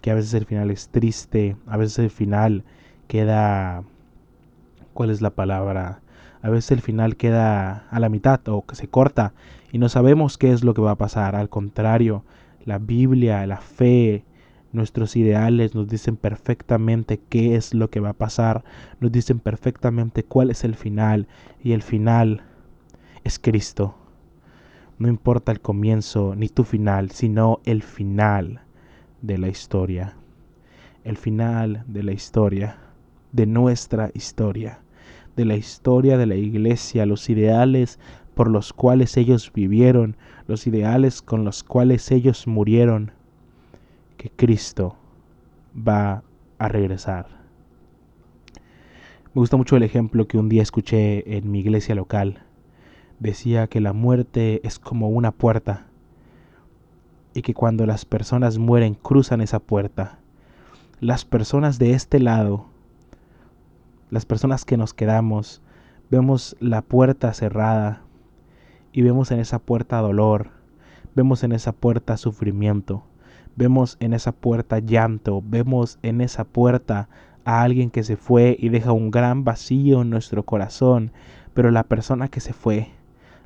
que 0.00 0.10
a 0.10 0.14
veces 0.14 0.34
el 0.34 0.46
final 0.46 0.72
es 0.72 0.88
triste, 0.88 1.56
a 1.68 1.76
veces 1.76 2.00
el 2.00 2.10
final 2.10 2.64
queda... 3.06 3.84
¿Cuál 4.94 5.10
es 5.10 5.20
la 5.20 5.30
palabra? 5.30 6.00
A 6.42 6.50
veces 6.50 6.72
el 6.72 6.80
final 6.80 7.16
queda 7.16 7.86
a 7.88 8.00
la 8.00 8.08
mitad 8.08 8.40
o 8.48 8.66
que 8.66 8.74
se 8.74 8.88
corta 8.88 9.32
y 9.70 9.78
no 9.78 9.88
sabemos 9.88 10.38
qué 10.38 10.52
es 10.52 10.64
lo 10.64 10.74
que 10.74 10.82
va 10.82 10.92
a 10.92 10.98
pasar. 10.98 11.36
Al 11.36 11.48
contrario, 11.48 12.24
la 12.64 12.78
Biblia, 12.78 13.46
la 13.46 13.58
fe, 13.58 14.24
nuestros 14.72 15.16
ideales 15.16 15.74
nos 15.74 15.86
dicen 15.88 16.16
perfectamente 16.16 17.20
qué 17.28 17.54
es 17.54 17.74
lo 17.74 17.90
que 17.90 18.00
va 18.00 18.10
a 18.10 18.14
pasar, 18.14 18.64
nos 19.00 19.12
dicen 19.12 19.38
perfectamente 19.38 20.24
cuál 20.24 20.50
es 20.50 20.64
el 20.64 20.74
final 20.74 21.28
y 21.62 21.72
el 21.72 21.82
final 21.82 22.42
es 23.22 23.38
Cristo. 23.38 23.96
No 24.98 25.08
importa 25.08 25.52
el 25.52 25.60
comienzo 25.60 26.34
ni 26.36 26.48
tu 26.48 26.64
final, 26.64 27.10
sino 27.10 27.60
el 27.64 27.82
final 27.82 28.60
de 29.22 29.38
la 29.38 29.48
historia. 29.48 30.16
El 31.04 31.16
final 31.16 31.84
de 31.86 32.02
la 32.02 32.12
historia, 32.12 32.78
de 33.32 33.46
nuestra 33.46 34.10
historia, 34.14 34.80
de 35.36 35.44
la 35.44 35.56
historia 35.56 36.16
de 36.16 36.26
la 36.26 36.36
iglesia, 36.36 37.06
los 37.06 37.28
ideales 37.28 37.98
por 38.34 38.50
los 38.50 38.72
cuales 38.72 39.16
ellos 39.16 39.52
vivieron, 39.52 40.16
los 40.46 40.66
ideales 40.66 41.22
con 41.22 41.44
los 41.44 41.62
cuales 41.62 42.10
ellos 42.10 42.46
murieron, 42.46 43.12
que 44.16 44.30
Cristo 44.30 44.96
va 45.76 46.22
a 46.58 46.68
regresar. 46.68 47.26
Me 49.34 49.40
gusta 49.40 49.56
mucho 49.56 49.76
el 49.76 49.82
ejemplo 49.82 50.28
que 50.28 50.38
un 50.38 50.48
día 50.48 50.62
escuché 50.62 51.36
en 51.36 51.50
mi 51.50 51.60
iglesia 51.60 51.94
local 51.94 52.44
decía 53.18 53.66
que 53.68 53.80
la 53.80 53.92
muerte 53.92 54.60
es 54.66 54.78
como 54.78 55.08
una 55.08 55.32
puerta 55.32 55.86
y 57.32 57.42
que 57.42 57.54
cuando 57.54 57.86
las 57.86 58.04
personas 58.04 58.58
mueren 58.58 58.94
cruzan 58.94 59.40
esa 59.40 59.58
puerta. 59.58 60.18
Las 61.00 61.24
personas 61.24 61.78
de 61.78 61.94
este 61.94 62.20
lado, 62.20 62.66
las 64.10 64.26
personas 64.26 64.64
que 64.64 64.76
nos 64.76 64.94
quedamos, 64.94 65.62
vemos 66.10 66.56
la 66.60 66.82
puerta 66.82 67.32
cerrada 67.34 68.02
y 68.94 69.02
vemos 69.02 69.32
en 69.32 69.40
esa 69.40 69.58
puerta 69.58 69.98
dolor, 69.98 70.50
vemos 71.16 71.42
en 71.42 71.50
esa 71.50 71.72
puerta 71.72 72.16
sufrimiento, 72.16 73.02
vemos 73.56 73.96
en 73.98 74.14
esa 74.14 74.30
puerta 74.30 74.78
llanto, 74.78 75.42
vemos 75.44 75.98
en 76.02 76.20
esa 76.20 76.44
puerta 76.44 77.08
a 77.44 77.62
alguien 77.62 77.90
que 77.90 78.04
se 78.04 78.16
fue 78.16 78.56
y 78.56 78.68
deja 78.68 78.92
un 78.92 79.10
gran 79.10 79.42
vacío 79.42 80.02
en 80.02 80.10
nuestro 80.10 80.44
corazón, 80.44 81.10
pero 81.54 81.72
la 81.72 81.82
persona 81.82 82.28
que 82.28 82.38
se 82.38 82.52
fue, 82.52 82.92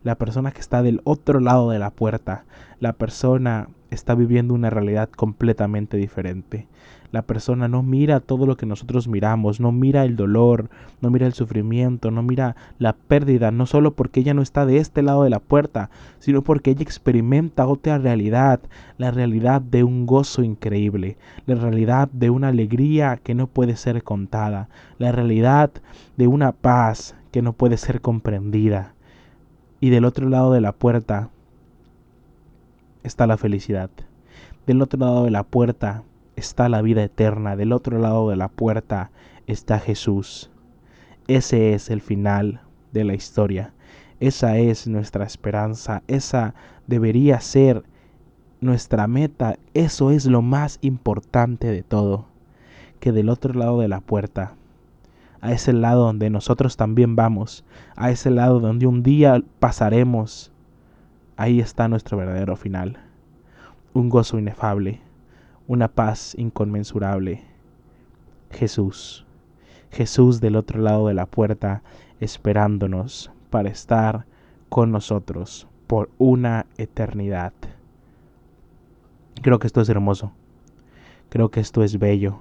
la 0.03 0.17
persona 0.17 0.51
que 0.51 0.61
está 0.61 0.83
del 0.83 1.01
otro 1.05 1.41
lado 1.41 1.71
de 1.71 1.79
la 1.79 1.93
puerta, 1.93 2.45
la 2.79 2.93
persona 2.93 3.71
está 3.91 4.15
viviendo 4.15 4.53
una 4.53 4.69
realidad 4.69 5.09
completamente 5.09 5.97
diferente. 5.97 6.69
La 7.11 7.23
persona 7.23 7.69
no 7.69 7.83
mira 7.83 8.21
todo 8.21 8.45
lo 8.45 8.57
que 8.57 8.67
nosotros 8.67 9.09
miramos, 9.09 9.61
no 9.61 9.73
mira 9.73 10.05
el 10.05 10.15
dolor, 10.15 10.69
no 11.01 11.09
mira 11.09 11.27
el 11.27 11.33
sufrimiento, 11.33 12.11
no 12.11 12.23
mira 12.23 12.55
la 12.79 12.93
pérdida, 12.93 13.51
no 13.51 13.65
solo 13.65 13.95
porque 13.95 14.21
ella 14.21 14.35
no 14.35 14.43
está 14.43 14.67
de 14.67 14.77
este 14.77 15.01
lado 15.03 15.23
de 15.23 15.31
la 15.31 15.41
puerta, 15.41 15.89
sino 16.19 16.43
porque 16.43 16.71
ella 16.71 16.83
experimenta 16.83 17.67
otra 17.67 17.97
realidad, 17.97 18.61
la 18.99 19.11
realidad 19.11 19.63
de 19.63 19.85
un 19.85 20.05
gozo 20.05 20.43
increíble, 20.43 21.17
la 21.47 21.55
realidad 21.55 22.11
de 22.13 22.29
una 22.29 22.49
alegría 22.49 23.19
que 23.23 23.35
no 23.35 23.47
puede 23.47 23.77
ser 23.77 24.03
contada, 24.03 24.69
la 24.99 25.11
realidad 25.11 25.71
de 26.19 26.27
una 26.27 26.53
paz 26.53 27.15
que 27.31 27.41
no 27.41 27.55
puede 27.55 27.79
ser 27.79 28.03
comprendida. 28.03 28.93
Y 29.81 29.91
del 29.91 30.05
otro 30.05 30.29
lado 30.29 30.53
de 30.53 30.61
la 30.61 30.73
puerta 30.73 31.31
está 33.03 33.27
la 33.27 33.39
felicidad. 33.39 33.91
Del 34.67 34.83
otro 34.83 35.01
lado 35.01 35.25
de 35.25 35.31
la 35.31 35.45
puerta 35.45 36.03
está 36.39 36.69
la 36.69 36.83
vida 36.83 37.03
eterna. 37.03 37.57
Del 37.57 37.73
otro 37.73 37.99
lado 37.99 38.31
de 38.31 38.37
la 38.37 38.49
puerta 38.49 39.11
está 39.47 39.79
Jesús. 39.79 40.51
Ese 41.27 41.75
es 41.75 41.91
el 41.91 42.01
final 42.01 42.63
de 42.93 43.05
la 43.05 43.15
historia. 43.15 43.73
Esa 44.21 44.57
es 44.57 44.87
nuestra 44.87 45.25
esperanza. 45.25 46.03
Esa 46.07 46.55
debería 46.87 47.41
ser 47.41 47.83
nuestra 48.61 49.07
meta. 49.07 49.59
Eso 49.75 50.11
es 50.11 50.27
lo 50.27 50.43
más 50.43 50.79
importante 50.81 51.71
de 51.71 51.83
todo. 51.83 52.27
Que 53.01 53.13
del 53.13 53.29
otro 53.29 53.55
lado 53.55 53.81
de 53.81 53.89
la 53.89 54.01
puerta, 54.01 54.55
a 55.41 55.53
ese 55.53 55.73
lado 55.73 56.05
donde 56.05 56.31
nosotros 56.31 56.77
también 56.77 57.15
vamos, 57.15 57.65
a 57.95 58.11
ese 58.11 58.31
lado 58.31 58.59
donde 58.59 58.87
un 58.87 59.05
día 59.05 59.41
pasaremos, 59.61 60.51
ahí 61.37 61.61
está 61.61 61.87
nuestro 61.87 62.17
verdadero 62.17 62.57
final. 62.57 62.99
Un 63.93 64.09
gozo 64.09 64.39
inefable, 64.39 65.01
una 65.69 65.89
paz 65.89 66.35
inconmensurable. 66.37 67.45
Jesús, 68.51 69.27
Jesús 69.93 70.41
del 70.41 70.57
otro 70.57 70.81
lado 70.81 71.07
de 71.07 71.15
la 71.15 71.27
puerta, 71.27 71.83
esperándonos 72.19 73.31
para 73.51 73.69
estar 73.69 74.25
con 74.71 74.91
nosotros 74.91 75.69
por 75.87 76.11
una 76.19 76.67
eternidad. 76.79 77.53
Creo 79.43 79.59
que 79.59 79.67
esto 79.67 79.83
es 79.83 79.89
hermoso. 79.89 80.33
Creo 81.29 81.51
que 81.51 81.61
esto 81.61 81.85
es 81.85 81.99
bello. 81.99 82.41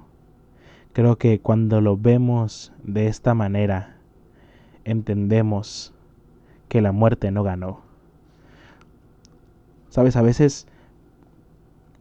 Creo 0.94 1.16
que 1.16 1.38
cuando 1.40 1.82
lo 1.82 1.98
vemos 1.98 2.72
de 2.82 3.08
esta 3.08 3.34
manera, 3.34 3.98
entendemos 4.84 5.92
que 6.68 6.80
la 6.80 6.92
muerte 6.92 7.30
no 7.30 7.42
ganó. 7.42 7.82
Sabes, 9.90 10.16
a 10.16 10.22
veces 10.22 10.66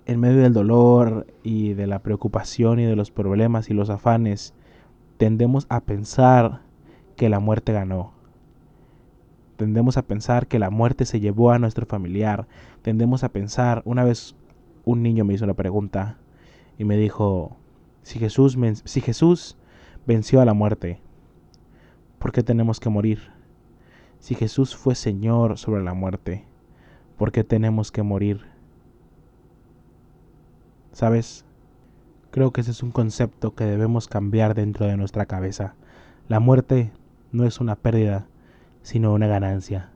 en 0.07 0.21
medio 0.21 0.41
del 0.41 0.53
dolor 0.53 1.27
y 1.43 1.73
de 1.73 1.85
la 1.85 1.99
preocupación 1.99 2.79
y 2.79 2.85
de 2.85 2.95
los 2.95 3.11
problemas 3.11 3.69
y 3.69 3.73
los 3.73 3.89
afanes, 3.89 4.53
tendemos 5.17 5.67
a 5.67 5.81
pensar 5.81 6.61
que 7.17 7.27
la 7.27 7.41
muerte 7.41 7.73
ganó. 7.73 8.13
Tendemos 9.57 9.97
a 9.97 10.03
pensar 10.03 10.47
que 10.47 10.59
la 10.59 10.69
muerte 10.69 11.03
se 11.03 11.19
llevó 11.19 11.51
a 11.51 11.59
nuestro 11.59 11.85
familiar. 11.85 12.47
Tendemos 12.83 13.25
a 13.25 13.29
pensar, 13.33 13.81
una 13.83 14.05
vez 14.05 14.33
un 14.85 15.03
niño 15.03 15.25
me 15.25 15.33
hizo 15.33 15.43
una 15.43 15.55
pregunta 15.55 16.17
y 16.77 16.85
me 16.85 16.95
dijo, 16.95 17.57
si 18.01 18.17
Jesús, 18.17 18.57
si 18.85 19.01
Jesús 19.01 19.57
venció 20.05 20.39
a 20.39 20.45
la 20.45 20.53
muerte, 20.53 21.01
¿por 22.17 22.31
qué 22.31 22.43
tenemos 22.43 22.79
que 22.79 22.89
morir? 22.89 23.33
Si 24.19 24.35
Jesús 24.35 24.73
fue 24.73 24.95
Señor 24.95 25.57
sobre 25.57 25.83
la 25.83 25.93
muerte, 25.93 26.45
¿por 27.17 27.33
qué 27.33 27.43
tenemos 27.43 27.91
que 27.91 28.03
morir? 28.03 28.56
¿Sabes? 30.97 31.45
Creo 32.31 32.49
que 32.49 32.61
ese 32.61 32.71
es 32.71 32.81
un 32.81 32.89
concepto 32.89 33.53
que 33.53 33.65
debemos 33.65 34.07
cambiar 34.07 34.55
dentro 34.55 34.87
de 34.87 34.97
nuestra 34.97 35.27
cabeza. 35.27 35.75
La 36.27 36.39
muerte 36.39 36.91
no 37.31 37.45
es 37.45 37.61
una 37.61 37.75
pérdida, 37.75 38.25
sino 38.81 39.13
una 39.13 39.27
ganancia. 39.27 39.91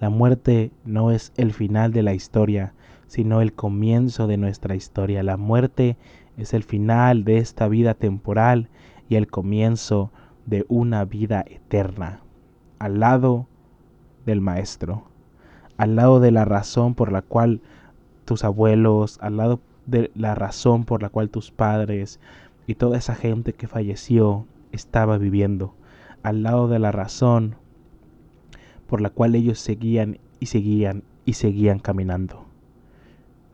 La 0.00 0.08
muerte 0.08 0.70
no 0.86 1.10
es 1.10 1.34
el 1.36 1.52
final 1.52 1.92
de 1.92 2.02
la 2.02 2.14
historia, 2.14 2.72
sino 3.06 3.42
el 3.42 3.52
comienzo 3.52 4.26
de 4.28 4.38
nuestra 4.38 4.74
historia. 4.74 5.22
La 5.22 5.36
muerte 5.36 5.98
es 6.38 6.54
el 6.54 6.62
final 6.62 7.24
de 7.24 7.36
esta 7.36 7.68
vida 7.68 7.92
temporal 7.92 8.70
y 9.10 9.16
el 9.16 9.26
comienzo 9.26 10.10
de 10.46 10.64
una 10.68 11.04
vida 11.04 11.44
eterna, 11.46 12.20
al 12.78 13.00
lado 13.00 13.46
del 14.24 14.40
Maestro, 14.40 15.04
al 15.76 15.96
lado 15.96 16.18
de 16.18 16.30
la 16.30 16.46
razón 16.46 16.94
por 16.94 17.12
la 17.12 17.20
cual 17.20 17.60
tus 18.24 18.42
abuelos, 18.42 19.18
al 19.20 19.36
lado 19.36 19.60
de 19.86 20.10
la 20.14 20.34
razón 20.34 20.84
por 20.84 21.02
la 21.02 21.08
cual 21.08 21.30
tus 21.30 21.50
padres 21.50 22.20
y 22.66 22.74
toda 22.74 22.98
esa 22.98 23.14
gente 23.14 23.52
que 23.52 23.68
falleció 23.68 24.46
estaba 24.72 25.18
viviendo, 25.18 25.74
al 26.22 26.42
lado 26.42 26.68
de 26.68 26.78
la 26.78 26.92
razón 26.92 27.56
por 28.86 29.00
la 29.00 29.10
cual 29.10 29.34
ellos 29.34 29.58
seguían 29.58 30.18
y 30.40 30.46
seguían 30.46 31.02
y 31.24 31.34
seguían 31.34 31.78
caminando. 31.78 32.46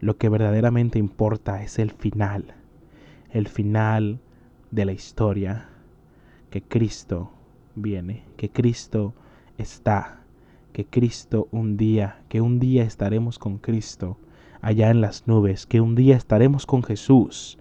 Lo 0.00 0.16
que 0.16 0.28
verdaderamente 0.28 0.98
importa 0.98 1.62
es 1.62 1.78
el 1.78 1.90
final, 1.90 2.54
el 3.30 3.48
final 3.48 4.20
de 4.70 4.84
la 4.84 4.92
historia, 4.92 5.68
que 6.50 6.62
Cristo 6.62 7.30
viene, 7.74 8.24
que 8.36 8.50
Cristo 8.50 9.14
está, 9.58 10.20
que 10.72 10.84
Cristo 10.84 11.48
un 11.50 11.76
día, 11.76 12.22
que 12.28 12.40
un 12.40 12.58
día 12.58 12.82
estaremos 12.82 13.38
con 13.38 13.58
Cristo 13.58 14.18
allá 14.62 14.90
en 14.90 15.00
las 15.00 15.26
nubes, 15.26 15.66
que 15.66 15.80
un 15.80 15.94
día 15.94 16.16
estaremos 16.16 16.64
con 16.64 16.82
Jesús, 16.82 17.58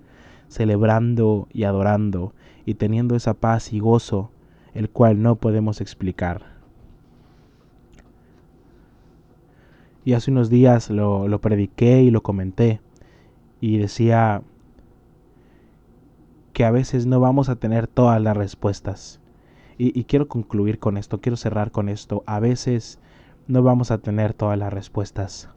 celebrando 0.47 1.47
y 1.51 1.63
adorando 1.63 2.33
y 2.65 2.75
teniendo 2.75 3.15
esa 3.15 3.33
paz 3.33 3.73
y 3.73 3.79
gozo, 3.79 4.31
el 4.73 4.89
cual 4.89 5.21
no 5.21 5.35
podemos 5.35 5.81
explicar. 5.81 6.43
Y 10.05 10.13
hace 10.13 10.31
unos 10.31 10.49
días 10.49 10.89
lo, 10.89 11.27
lo 11.27 11.41
prediqué 11.41 12.01
y 12.01 12.11
lo 12.11 12.21
comenté 12.21 12.81
y 13.59 13.77
decía 13.77 14.43
que 16.53 16.65
a 16.65 16.71
veces 16.71 17.05
no 17.05 17.19
vamos 17.19 17.49
a 17.49 17.55
tener 17.55 17.87
todas 17.87 18.21
las 18.21 18.37
respuestas. 18.37 19.19
Y, 19.77 19.97
y, 19.99 20.03
quiero 20.03 20.27
concluir 20.27 20.79
con 20.79 20.97
esto, 20.97 21.21
quiero 21.21 21.37
cerrar 21.37 21.71
con 21.71 21.89
esto. 21.89 22.23
A 22.27 22.39
veces 22.39 22.99
no 23.47 23.63
vamos 23.63 23.89
a 23.89 23.99
tener 23.99 24.33
todas 24.33 24.57
las 24.57 24.71
respuestas. 24.71 25.49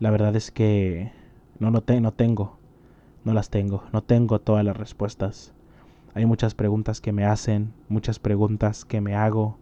La 0.00 0.10
verdad 0.10 0.34
es 0.34 0.50
que 0.50 1.12
no, 1.58 1.70
no, 1.70 1.82
no 2.00 2.12
tengo, 2.14 2.58
no 3.22 3.34
las 3.34 3.50
tengo, 3.50 3.84
no 3.92 4.02
tengo 4.02 4.40
todas 4.40 4.64
las 4.64 4.74
respuestas. 4.74 5.52
Hay 6.14 6.24
muchas 6.24 6.54
preguntas 6.54 7.02
que 7.02 7.12
me 7.12 7.26
hacen, 7.26 7.74
muchas 7.90 8.18
preguntas 8.18 8.86
que 8.86 9.02
me 9.02 9.14
hago 9.14 9.58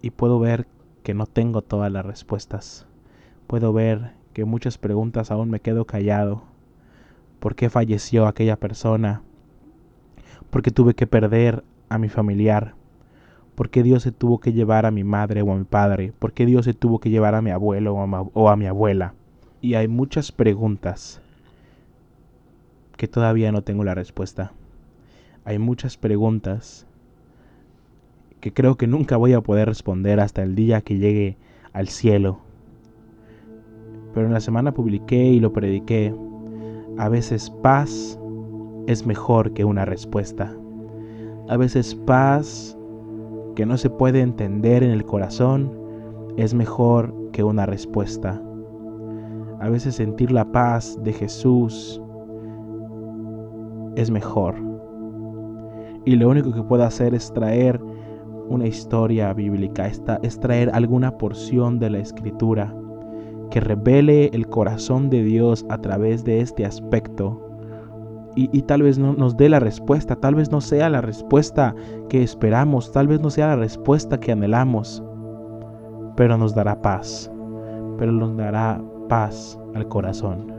y 0.00 0.10
puedo 0.10 0.38
ver 0.38 0.68
que 1.02 1.12
no 1.12 1.26
tengo 1.26 1.60
todas 1.60 1.90
las 1.90 2.06
respuestas. 2.06 2.86
Puedo 3.48 3.72
ver 3.72 4.12
que 4.32 4.44
muchas 4.44 4.78
preguntas 4.78 5.32
aún 5.32 5.50
me 5.50 5.58
quedo 5.58 5.86
callado. 5.86 6.44
¿Por 7.40 7.56
qué 7.56 7.68
falleció 7.68 8.28
aquella 8.28 8.60
persona? 8.60 9.22
¿Por 10.50 10.62
qué 10.62 10.70
tuve 10.70 10.94
que 10.94 11.08
perder 11.08 11.64
a 11.88 11.98
mi 11.98 12.08
familiar? 12.08 12.76
¿Por 13.60 13.68
qué 13.68 13.82
Dios 13.82 14.02
se 14.04 14.10
tuvo 14.10 14.40
que 14.40 14.54
llevar 14.54 14.86
a 14.86 14.90
mi 14.90 15.04
madre 15.04 15.42
o 15.42 15.52
a 15.52 15.54
mi 15.54 15.64
padre? 15.64 16.14
¿Por 16.18 16.32
qué 16.32 16.46
Dios 16.46 16.64
se 16.64 16.72
tuvo 16.72 16.98
que 16.98 17.10
llevar 17.10 17.34
a 17.34 17.42
mi 17.42 17.50
abuelo 17.50 17.94
o 17.94 18.48
a, 18.48 18.56
mi 18.56 18.64
abuela? 18.64 19.12
Y 19.60 19.74
hay 19.74 19.86
muchas 19.86 20.32
preguntas 20.32 21.20
que 22.96 23.06
todavía 23.06 23.52
no 23.52 23.60
tengo 23.60 23.84
la 23.84 23.94
respuesta. 23.94 24.52
Hay 25.44 25.58
muchas 25.58 25.98
preguntas 25.98 26.86
que 28.40 28.50
creo 28.50 28.76
que 28.78 28.86
nunca 28.86 29.18
voy 29.18 29.34
a 29.34 29.42
poder 29.42 29.68
responder 29.68 30.20
hasta 30.20 30.42
el 30.42 30.54
día 30.54 30.80
que 30.80 30.96
llegue 30.96 31.36
al 31.74 31.88
cielo. 31.88 32.38
Pero 34.14 34.24
en 34.24 34.32
la 34.32 34.40
semana 34.40 34.72
publiqué 34.72 35.22
y 35.22 35.38
lo 35.38 35.52
prediqué. 35.52 36.14
A 36.96 37.10
veces 37.10 37.50
paz 37.50 38.18
es 38.86 39.04
mejor 39.04 39.52
que 39.52 39.66
una 39.66 39.84
respuesta. 39.84 40.56
A 41.50 41.58
veces 41.58 41.94
paz 41.94 42.78
que 43.60 43.66
no 43.66 43.76
se 43.76 43.90
puede 43.90 44.22
entender 44.22 44.82
en 44.82 44.90
el 44.90 45.04
corazón 45.04 45.70
es 46.38 46.54
mejor 46.54 47.14
que 47.30 47.44
una 47.44 47.66
respuesta. 47.66 48.42
A 49.60 49.68
veces 49.68 49.96
sentir 49.96 50.32
la 50.32 50.50
paz 50.50 50.98
de 51.02 51.12
Jesús 51.12 52.00
es 53.96 54.10
mejor. 54.10 54.54
Y 56.06 56.16
lo 56.16 56.30
único 56.30 56.54
que 56.54 56.62
puedo 56.62 56.84
hacer 56.84 57.12
es 57.14 57.34
traer 57.34 57.78
una 58.48 58.66
historia 58.66 59.30
bíblica, 59.34 59.90
es 60.22 60.40
traer 60.40 60.70
alguna 60.72 61.18
porción 61.18 61.78
de 61.78 61.90
la 61.90 61.98
escritura 61.98 62.74
que 63.50 63.60
revele 63.60 64.30
el 64.32 64.48
corazón 64.48 65.10
de 65.10 65.22
Dios 65.22 65.66
a 65.68 65.76
través 65.82 66.24
de 66.24 66.40
este 66.40 66.64
aspecto. 66.64 67.49
Y, 68.36 68.62
tal 68.62 68.82
vez 68.82 68.96
no 68.98 69.12
nos 69.12 69.36
dé 69.36 69.48
la 69.48 69.58
respuesta, 69.58 70.14
tal 70.16 70.36
vez 70.36 70.52
no 70.52 70.60
sea 70.60 70.88
la 70.88 71.00
respuesta 71.00 71.74
que 72.08 72.22
esperamos, 72.22 72.92
tal 72.92 73.08
vez 73.08 73.20
no 73.20 73.28
sea 73.28 73.48
la 73.48 73.56
respuesta 73.56 74.20
que 74.20 74.30
anhelamos, 74.30 75.02
pero 76.16 76.38
nos 76.38 76.54
dará 76.54 76.80
paz, 76.80 77.30
pero 77.98 78.12
nos 78.12 78.36
dará 78.36 78.80
paz 79.08 79.58
al 79.74 79.88
corazón. 79.88 80.52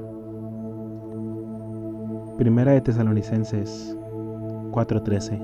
Primera 2.38 2.74
de 2.74 2.82
Tesalonicenses 2.82 3.98
4:13 4.72 5.40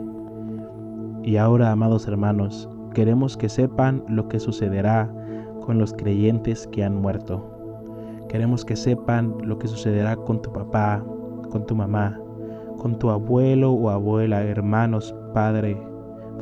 Y 1.24 1.38
ahora, 1.38 1.72
amados 1.72 2.08
hermanos, 2.08 2.68
queremos 2.94 3.38
que 3.38 3.48
sepan 3.48 4.04
lo 4.10 4.28
que 4.28 4.40
sucederá 4.40 5.10
con 5.62 5.78
los 5.78 5.94
creyentes 5.94 6.68
que 6.68 6.84
han 6.84 6.96
muerto. 6.96 7.46
Queremos 8.30 8.66
que 8.66 8.76
sepan 8.76 9.36
lo 9.44 9.60
que 9.60 9.68
sucederá 9.68 10.16
con 10.16 10.42
tu 10.42 10.52
papá, 10.52 11.04
con 11.50 11.66
tu 11.66 11.76
mamá, 11.76 12.20
con 12.78 12.98
tu 13.00 13.10
abuelo 13.10 13.72
o 13.72 13.90
abuela, 13.90 14.44
hermanos, 14.44 15.16
padre, 15.34 15.78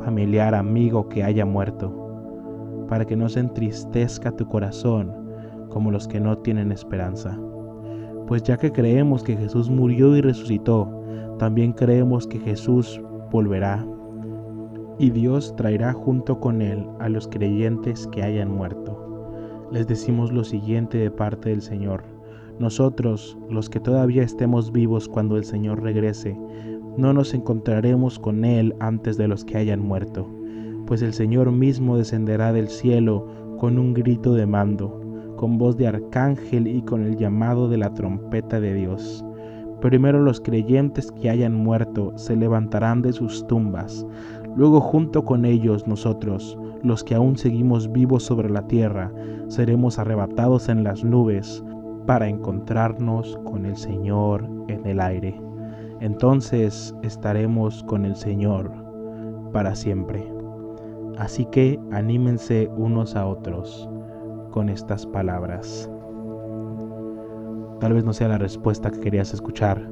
familiar, 0.04 0.54
amigo 0.54 1.08
que 1.08 1.22
haya 1.22 1.44
muerto, 1.44 2.86
para 2.88 3.04
que 3.04 3.16
no 3.16 3.28
se 3.28 3.40
entristezca 3.40 4.30
tu 4.32 4.46
corazón 4.46 5.12
como 5.70 5.90
los 5.90 6.06
que 6.06 6.20
no 6.20 6.38
tienen 6.38 6.72
esperanza. 6.72 7.38
Pues 8.26 8.42
ya 8.42 8.56
que 8.56 8.72
creemos 8.72 9.22
que 9.22 9.36
Jesús 9.36 9.70
murió 9.70 10.16
y 10.16 10.20
resucitó, 10.20 10.90
también 11.38 11.72
creemos 11.72 12.26
que 12.26 12.38
Jesús 12.38 13.00
volverá 13.30 13.86
y 14.98 15.10
Dios 15.10 15.54
traerá 15.56 15.92
junto 15.92 16.40
con 16.40 16.62
él 16.62 16.86
a 17.00 17.08
los 17.08 17.28
creyentes 17.28 18.06
que 18.08 18.22
hayan 18.22 18.50
muerto 18.50 19.06
les 19.72 19.86
decimos 19.86 20.32
lo 20.32 20.44
siguiente 20.44 20.98
de 20.98 21.10
parte 21.10 21.50
del 21.50 21.62
Señor. 21.62 22.04
Nosotros, 22.58 23.36
los 23.50 23.68
que 23.68 23.80
todavía 23.80 24.22
estemos 24.22 24.72
vivos 24.72 25.08
cuando 25.08 25.36
el 25.36 25.44
Señor 25.44 25.82
regrese, 25.82 26.38
no 26.96 27.12
nos 27.12 27.34
encontraremos 27.34 28.18
con 28.18 28.46
Él 28.46 28.74
antes 28.80 29.18
de 29.18 29.28
los 29.28 29.44
que 29.44 29.58
hayan 29.58 29.80
muerto, 29.80 30.26
pues 30.86 31.02
el 31.02 31.12
Señor 31.12 31.52
mismo 31.52 31.98
descenderá 31.98 32.54
del 32.54 32.68
cielo 32.68 33.26
con 33.58 33.78
un 33.78 33.92
grito 33.92 34.32
de 34.32 34.46
mando, 34.46 34.98
con 35.36 35.58
voz 35.58 35.76
de 35.76 35.86
arcángel 35.86 36.66
y 36.66 36.80
con 36.80 37.02
el 37.02 37.16
llamado 37.16 37.68
de 37.68 37.76
la 37.76 37.92
trompeta 37.92 38.58
de 38.58 38.72
Dios. 38.72 39.22
Primero 39.82 40.22
los 40.22 40.40
creyentes 40.40 41.12
que 41.12 41.28
hayan 41.28 41.54
muerto 41.54 42.14
se 42.16 42.36
levantarán 42.36 43.02
de 43.02 43.12
sus 43.12 43.46
tumbas, 43.46 44.06
luego 44.56 44.80
junto 44.80 45.26
con 45.26 45.44
ellos 45.44 45.86
nosotros, 45.86 46.58
los 46.82 47.04
que 47.04 47.14
aún 47.14 47.36
seguimos 47.36 47.92
vivos 47.92 48.22
sobre 48.22 48.48
la 48.48 48.66
tierra, 48.66 49.12
seremos 49.48 49.98
arrebatados 49.98 50.70
en 50.70 50.84
las 50.84 51.04
nubes 51.04 51.62
para 52.06 52.28
encontrarnos 52.28 53.38
con 53.44 53.66
el 53.66 53.76
Señor 53.76 54.48
en 54.68 54.86
el 54.86 55.00
aire. 55.00 55.40
Entonces 56.00 56.94
estaremos 57.02 57.82
con 57.84 58.04
el 58.04 58.16
Señor 58.16 58.72
para 59.52 59.74
siempre. 59.74 60.26
Así 61.18 61.46
que 61.46 61.80
anímense 61.92 62.70
unos 62.76 63.16
a 63.16 63.26
otros 63.26 63.88
con 64.50 64.68
estas 64.68 65.06
palabras. 65.06 65.90
Tal 67.80 67.92
vez 67.92 68.04
no 68.04 68.12
sea 68.12 68.28
la 68.28 68.38
respuesta 68.38 68.90
que 68.90 69.00
querías 69.00 69.34
escuchar. 69.34 69.90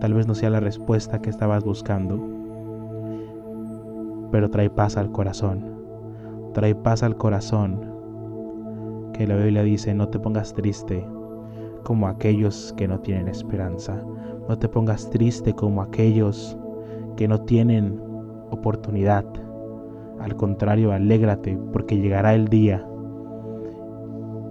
Tal 0.00 0.14
vez 0.14 0.26
no 0.26 0.34
sea 0.34 0.50
la 0.50 0.60
respuesta 0.60 1.20
que 1.20 1.30
estabas 1.30 1.64
buscando. 1.64 2.20
Pero 4.30 4.50
trae 4.50 4.70
paz 4.70 4.96
al 4.96 5.10
corazón 5.10 5.74
trae 6.54 6.74
paz 6.74 7.02
al 7.02 7.16
corazón. 7.16 7.92
Que 9.12 9.26
la 9.26 9.36
Biblia 9.36 9.62
dice, 9.62 9.92
no 9.92 10.08
te 10.08 10.18
pongas 10.18 10.54
triste 10.54 11.06
como 11.84 12.08
aquellos 12.08 12.74
que 12.76 12.88
no 12.88 12.98
tienen 13.00 13.28
esperanza. 13.28 14.02
No 14.48 14.58
te 14.58 14.68
pongas 14.68 15.08
triste 15.10 15.54
como 15.54 15.82
aquellos 15.82 16.56
que 17.16 17.28
no 17.28 17.40
tienen 17.42 18.00
oportunidad. 18.50 19.24
Al 20.20 20.34
contrario, 20.36 20.92
alégrate 20.92 21.56
porque 21.72 21.98
llegará 21.98 22.34
el 22.34 22.48
día. 22.48 22.84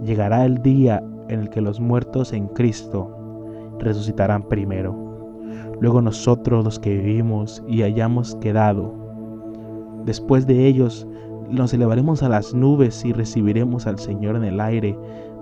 Llegará 0.02 0.44
el 0.44 0.62
día 0.62 1.02
en 1.28 1.40
el 1.40 1.50
que 1.50 1.60
los 1.60 1.80
muertos 1.80 2.32
en 2.32 2.48
Cristo 2.48 3.10
resucitarán 3.78 4.44
primero. 4.48 4.94
Luego 5.80 6.00
nosotros 6.00 6.64
los 6.64 6.78
que 6.78 6.96
vivimos 6.96 7.62
y 7.66 7.82
hayamos 7.82 8.36
quedado, 8.36 8.94
después 10.04 10.46
de 10.46 10.66
ellos 10.66 11.06
nos 11.50 11.74
elevaremos 11.74 12.22
a 12.22 12.28
las 12.28 12.54
nubes 12.54 13.04
y 13.04 13.12
recibiremos 13.12 13.86
al 13.86 13.98
Señor 13.98 14.36
en 14.36 14.44
el 14.44 14.60
aire 14.60 14.96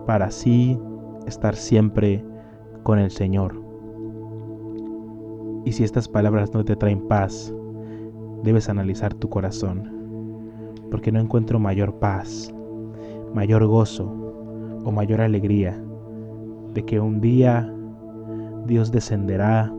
para 0.07 0.27
así 0.27 0.79
estar 1.27 1.55
siempre 1.55 2.25
con 2.83 2.99
el 2.99 3.11
Señor. 3.11 3.61
Y 5.65 5.73
si 5.73 5.85
estas 5.85 6.09
palabras 6.09 6.53
no 6.53 6.65
te 6.65 6.77
traen 6.77 7.07
paz, 7.07 7.55
debes 8.43 8.69
analizar 8.69 9.15
tu 9.15 9.29
corazón, 9.29 9.91
porque 10.91 11.13
no 11.13 11.21
encuentro 11.21 11.59
mayor 11.59 11.95
paz, 12.01 12.53
mayor 13.35 13.67
gozo 13.67 14.05
o 14.85 14.91
mayor 14.91 15.21
alegría 15.21 15.81
de 16.75 16.85
que 16.85 16.99
un 16.99 17.21
día 17.21 17.73
Dios 18.67 18.91
descenderá, 18.91 19.73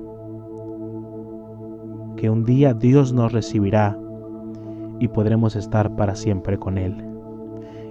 que 2.16 2.30
un 2.30 2.46
día 2.46 2.74
Dios 2.74 3.12
nos 3.12 3.34
recibirá 3.34 4.00
y 5.00 5.08
podremos 5.10 5.56
estar 5.56 5.96
para 5.96 6.16
siempre 6.16 6.58
con 6.58 6.78
Él 6.78 6.96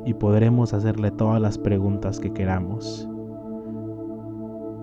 y 0.04 0.14
podremos 0.14 0.72
hacerle 0.72 1.10
todas 1.10 1.40
las 1.40 1.58
preguntas 1.58 2.18
que 2.18 2.32
queramos. 2.32 3.08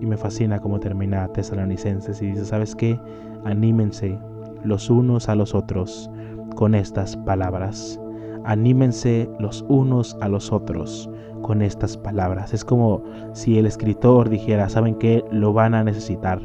Y 0.00 0.06
me 0.06 0.16
fascina 0.16 0.58
cómo 0.58 0.80
termina 0.80 1.28
Tesalonicenses 1.28 2.22
y 2.22 2.28
dice, 2.28 2.44
¿sabes 2.44 2.74
qué? 2.74 2.98
Anímense 3.44 4.18
los 4.64 4.88
unos 4.88 5.28
a 5.28 5.34
los 5.34 5.54
otros 5.54 6.10
con 6.56 6.74
estas 6.74 7.16
palabras. 7.18 8.00
Anímense 8.44 9.28
los 9.38 9.64
unos 9.68 10.16
a 10.20 10.28
los 10.28 10.52
otros 10.52 11.10
con 11.42 11.60
estas 11.60 11.96
palabras. 11.96 12.54
Es 12.54 12.64
como 12.64 13.02
si 13.34 13.58
el 13.58 13.66
escritor 13.66 14.30
dijera, 14.30 14.68
¿saben 14.68 14.94
qué? 14.94 15.22
Lo 15.30 15.52
van 15.52 15.74
a 15.74 15.84
necesitar 15.84 16.40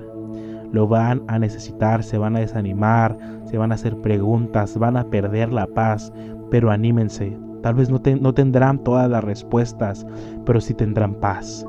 lo 0.71 0.87
van 0.87 1.23
a 1.27 1.39
necesitar, 1.39 2.03
se 2.03 2.17
van 2.17 2.35
a 2.35 2.39
desanimar, 2.39 3.17
se 3.45 3.57
van 3.57 3.71
a 3.71 3.75
hacer 3.75 3.95
preguntas, 4.01 4.77
van 4.77 4.97
a 4.97 5.05
perder 5.05 5.53
la 5.53 5.67
paz, 5.67 6.11
pero 6.51 6.69
anímense. 6.69 7.37
Tal 7.61 7.75
vez 7.75 7.89
no, 7.89 8.01
no 8.19 8.33
tendrán 8.33 8.83
todas 8.83 9.09
las 9.09 9.23
respuestas, 9.23 10.05
pero 10.45 10.59
sí 10.59 10.73
tendrán 10.73 11.15
paz 11.15 11.65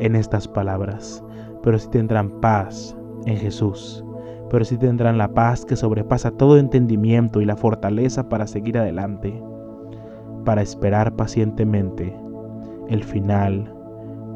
en 0.00 0.16
estas 0.16 0.48
palabras, 0.48 1.22
pero 1.62 1.78
sí 1.78 1.88
tendrán 1.90 2.30
paz 2.40 2.96
en 3.26 3.36
Jesús, 3.36 4.04
pero 4.50 4.64
sí 4.64 4.76
tendrán 4.76 5.18
la 5.18 5.28
paz 5.28 5.64
que 5.64 5.76
sobrepasa 5.76 6.30
todo 6.30 6.58
entendimiento 6.58 7.40
y 7.40 7.44
la 7.44 7.56
fortaleza 7.56 8.28
para 8.28 8.46
seguir 8.46 8.78
adelante, 8.78 9.42
para 10.44 10.62
esperar 10.62 11.14
pacientemente 11.14 12.14
el 12.88 13.02
final 13.02 13.72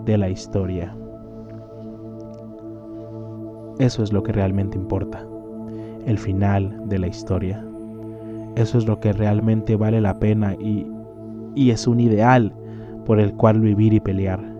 de 0.05 0.19
la 0.19 0.31
historia. 0.31 0.97
Eso 3.79 4.03
es 4.03 4.12
lo 4.12 4.23
que 4.23 4.33
realmente 4.33 4.79
importa, 4.79 5.27
el 6.07 6.19
final 6.19 6.81
de 6.87 6.99
la 6.99 7.09
historia. 7.09 7.62
Eso 8.55 8.79
es 8.79 8.87
lo 8.87 9.01
que 9.01 9.12
realmente 9.12 9.77
vale 9.77 10.01
la 10.01 10.19
pena 10.19 10.55
y, 10.55 10.87
y 11.55 11.71
es 11.73 11.87
un 11.87 12.01
ideal 12.01 12.55
por 13.05 13.21
el 13.21 13.35
cual 13.35 13.61
vivir 13.61 13.92
y 13.92 14.01
pelear. 14.01 14.56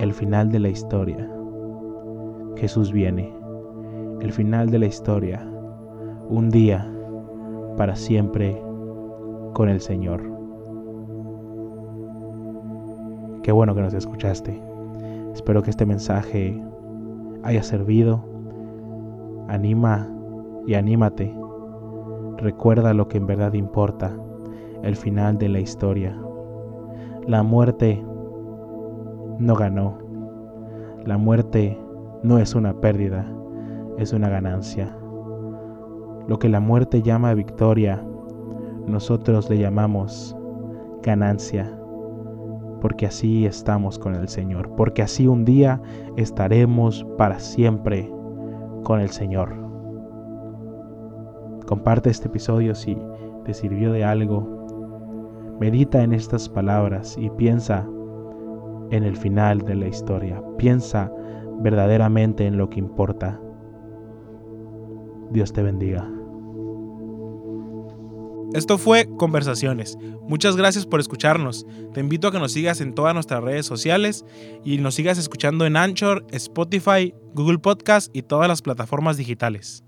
El 0.00 0.14
final 0.14 0.52
de 0.52 0.60
la 0.60 0.68
historia. 0.68 1.28
Jesús 2.54 2.92
viene. 2.92 3.34
El 4.20 4.32
final 4.32 4.70
de 4.70 4.78
la 4.78 4.86
historia. 4.86 5.44
Un 6.28 6.50
día 6.50 6.88
para 7.76 7.96
siempre 7.96 8.62
con 9.54 9.68
el 9.68 9.80
Señor. 9.80 10.22
Qué 13.42 13.50
bueno 13.50 13.74
que 13.74 13.80
nos 13.80 13.92
escuchaste. 13.92 14.62
Espero 15.34 15.64
que 15.64 15.70
este 15.70 15.84
mensaje 15.84 16.62
haya 17.42 17.64
servido. 17.64 18.24
Anima 19.48 20.08
y 20.64 20.74
anímate. 20.74 21.34
Recuerda 22.36 22.94
lo 22.94 23.08
que 23.08 23.16
en 23.18 23.26
verdad 23.26 23.54
importa, 23.54 24.16
el 24.84 24.94
final 24.94 25.38
de 25.38 25.48
la 25.48 25.58
historia. 25.58 26.16
La 27.26 27.42
muerte 27.42 28.00
no 29.38 29.54
ganó. 29.54 29.98
La 31.04 31.18
muerte 31.18 31.78
no 32.22 32.38
es 32.38 32.54
una 32.54 32.74
pérdida, 32.80 33.26
es 33.98 34.12
una 34.12 34.28
ganancia. 34.28 34.96
Lo 36.26 36.38
que 36.38 36.48
la 36.48 36.60
muerte 36.60 37.02
llama 37.02 37.34
victoria, 37.34 38.04
nosotros 38.86 39.48
le 39.48 39.58
llamamos 39.58 40.36
ganancia 41.02 41.78
porque 42.80 43.06
así 43.06 43.46
estamos 43.46 43.98
con 43.98 44.14
el 44.14 44.28
Señor, 44.28 44.70
porque 44.76 45.02
así 45.02 45.26
un 45.26 45.44
día 45.44 45.80
estaremos 46.16 47.04
para 47.16 47.38
siempre 47.38 48.10
con 48.84 49.00
el 49.00 49.10
Señor. 49.10 49.54
Comparte 51.66 52.10
este 52.10 52.28
episodio 52.28 52.74
si 52.74 52.96
te 53.44 53.52
sirvió 53.52 53.92
de 53.92 54.04
algo. 54.04 54.56
Medita 55.60 56.02
en 56.02 56.12
estas 56.12 56.48
palabras 56.48 57.16
y 57.18 57.30
piensa 57.30 57.86
en 58.90 59.04
el 59.04 59.16
final 59.16 59.60
de 59.60 59.74
la 59.74 59.88
historia. 59.88 60.42
Piensa 60.56 61.12
verdaderamente 61.60 62.46
en 62.46 62.56
lo 62.56 62.70
que 62.70 62.78
importa. 62.78 63.40
Dios 65.30 65.52
te 65.52 65.62
bendiga. 65.62 66.08
Esto 68.54 68.78
fue 68.78 69.06
Conversaciones. 69.18 69.98
Muchas 70.26 70.56
gracias 70.56 70.86
por 70.86 71.00
escucharnos. 71.00 71.66
Te 71.92 72.00
invito 72.00 72.28
a 72.28 72.32
que 72.32 72.38
nos 72.38 72.52
sigas 72.52 72.80
en 72.80 72.94
todas 72.94 73.12
nuestras 73.12 73.44
redes 73.44 73.66
sociales 73.66 74.24
y 74.64 74.78
nos 74.78 74.94
sigas 74.94 75.18
escuchando 75.18 75.66
en 75.66 75.76
Anchor, 75.76 76.24
Spotify, 76.30 77.14
Google 77.34 77.58
Podcast 77.58 78.14
y 78.16 78.22
todas 78.22 78.48
las 78.48 78.62
plataformas 78.62 79.18
digitales. 79.18 79.84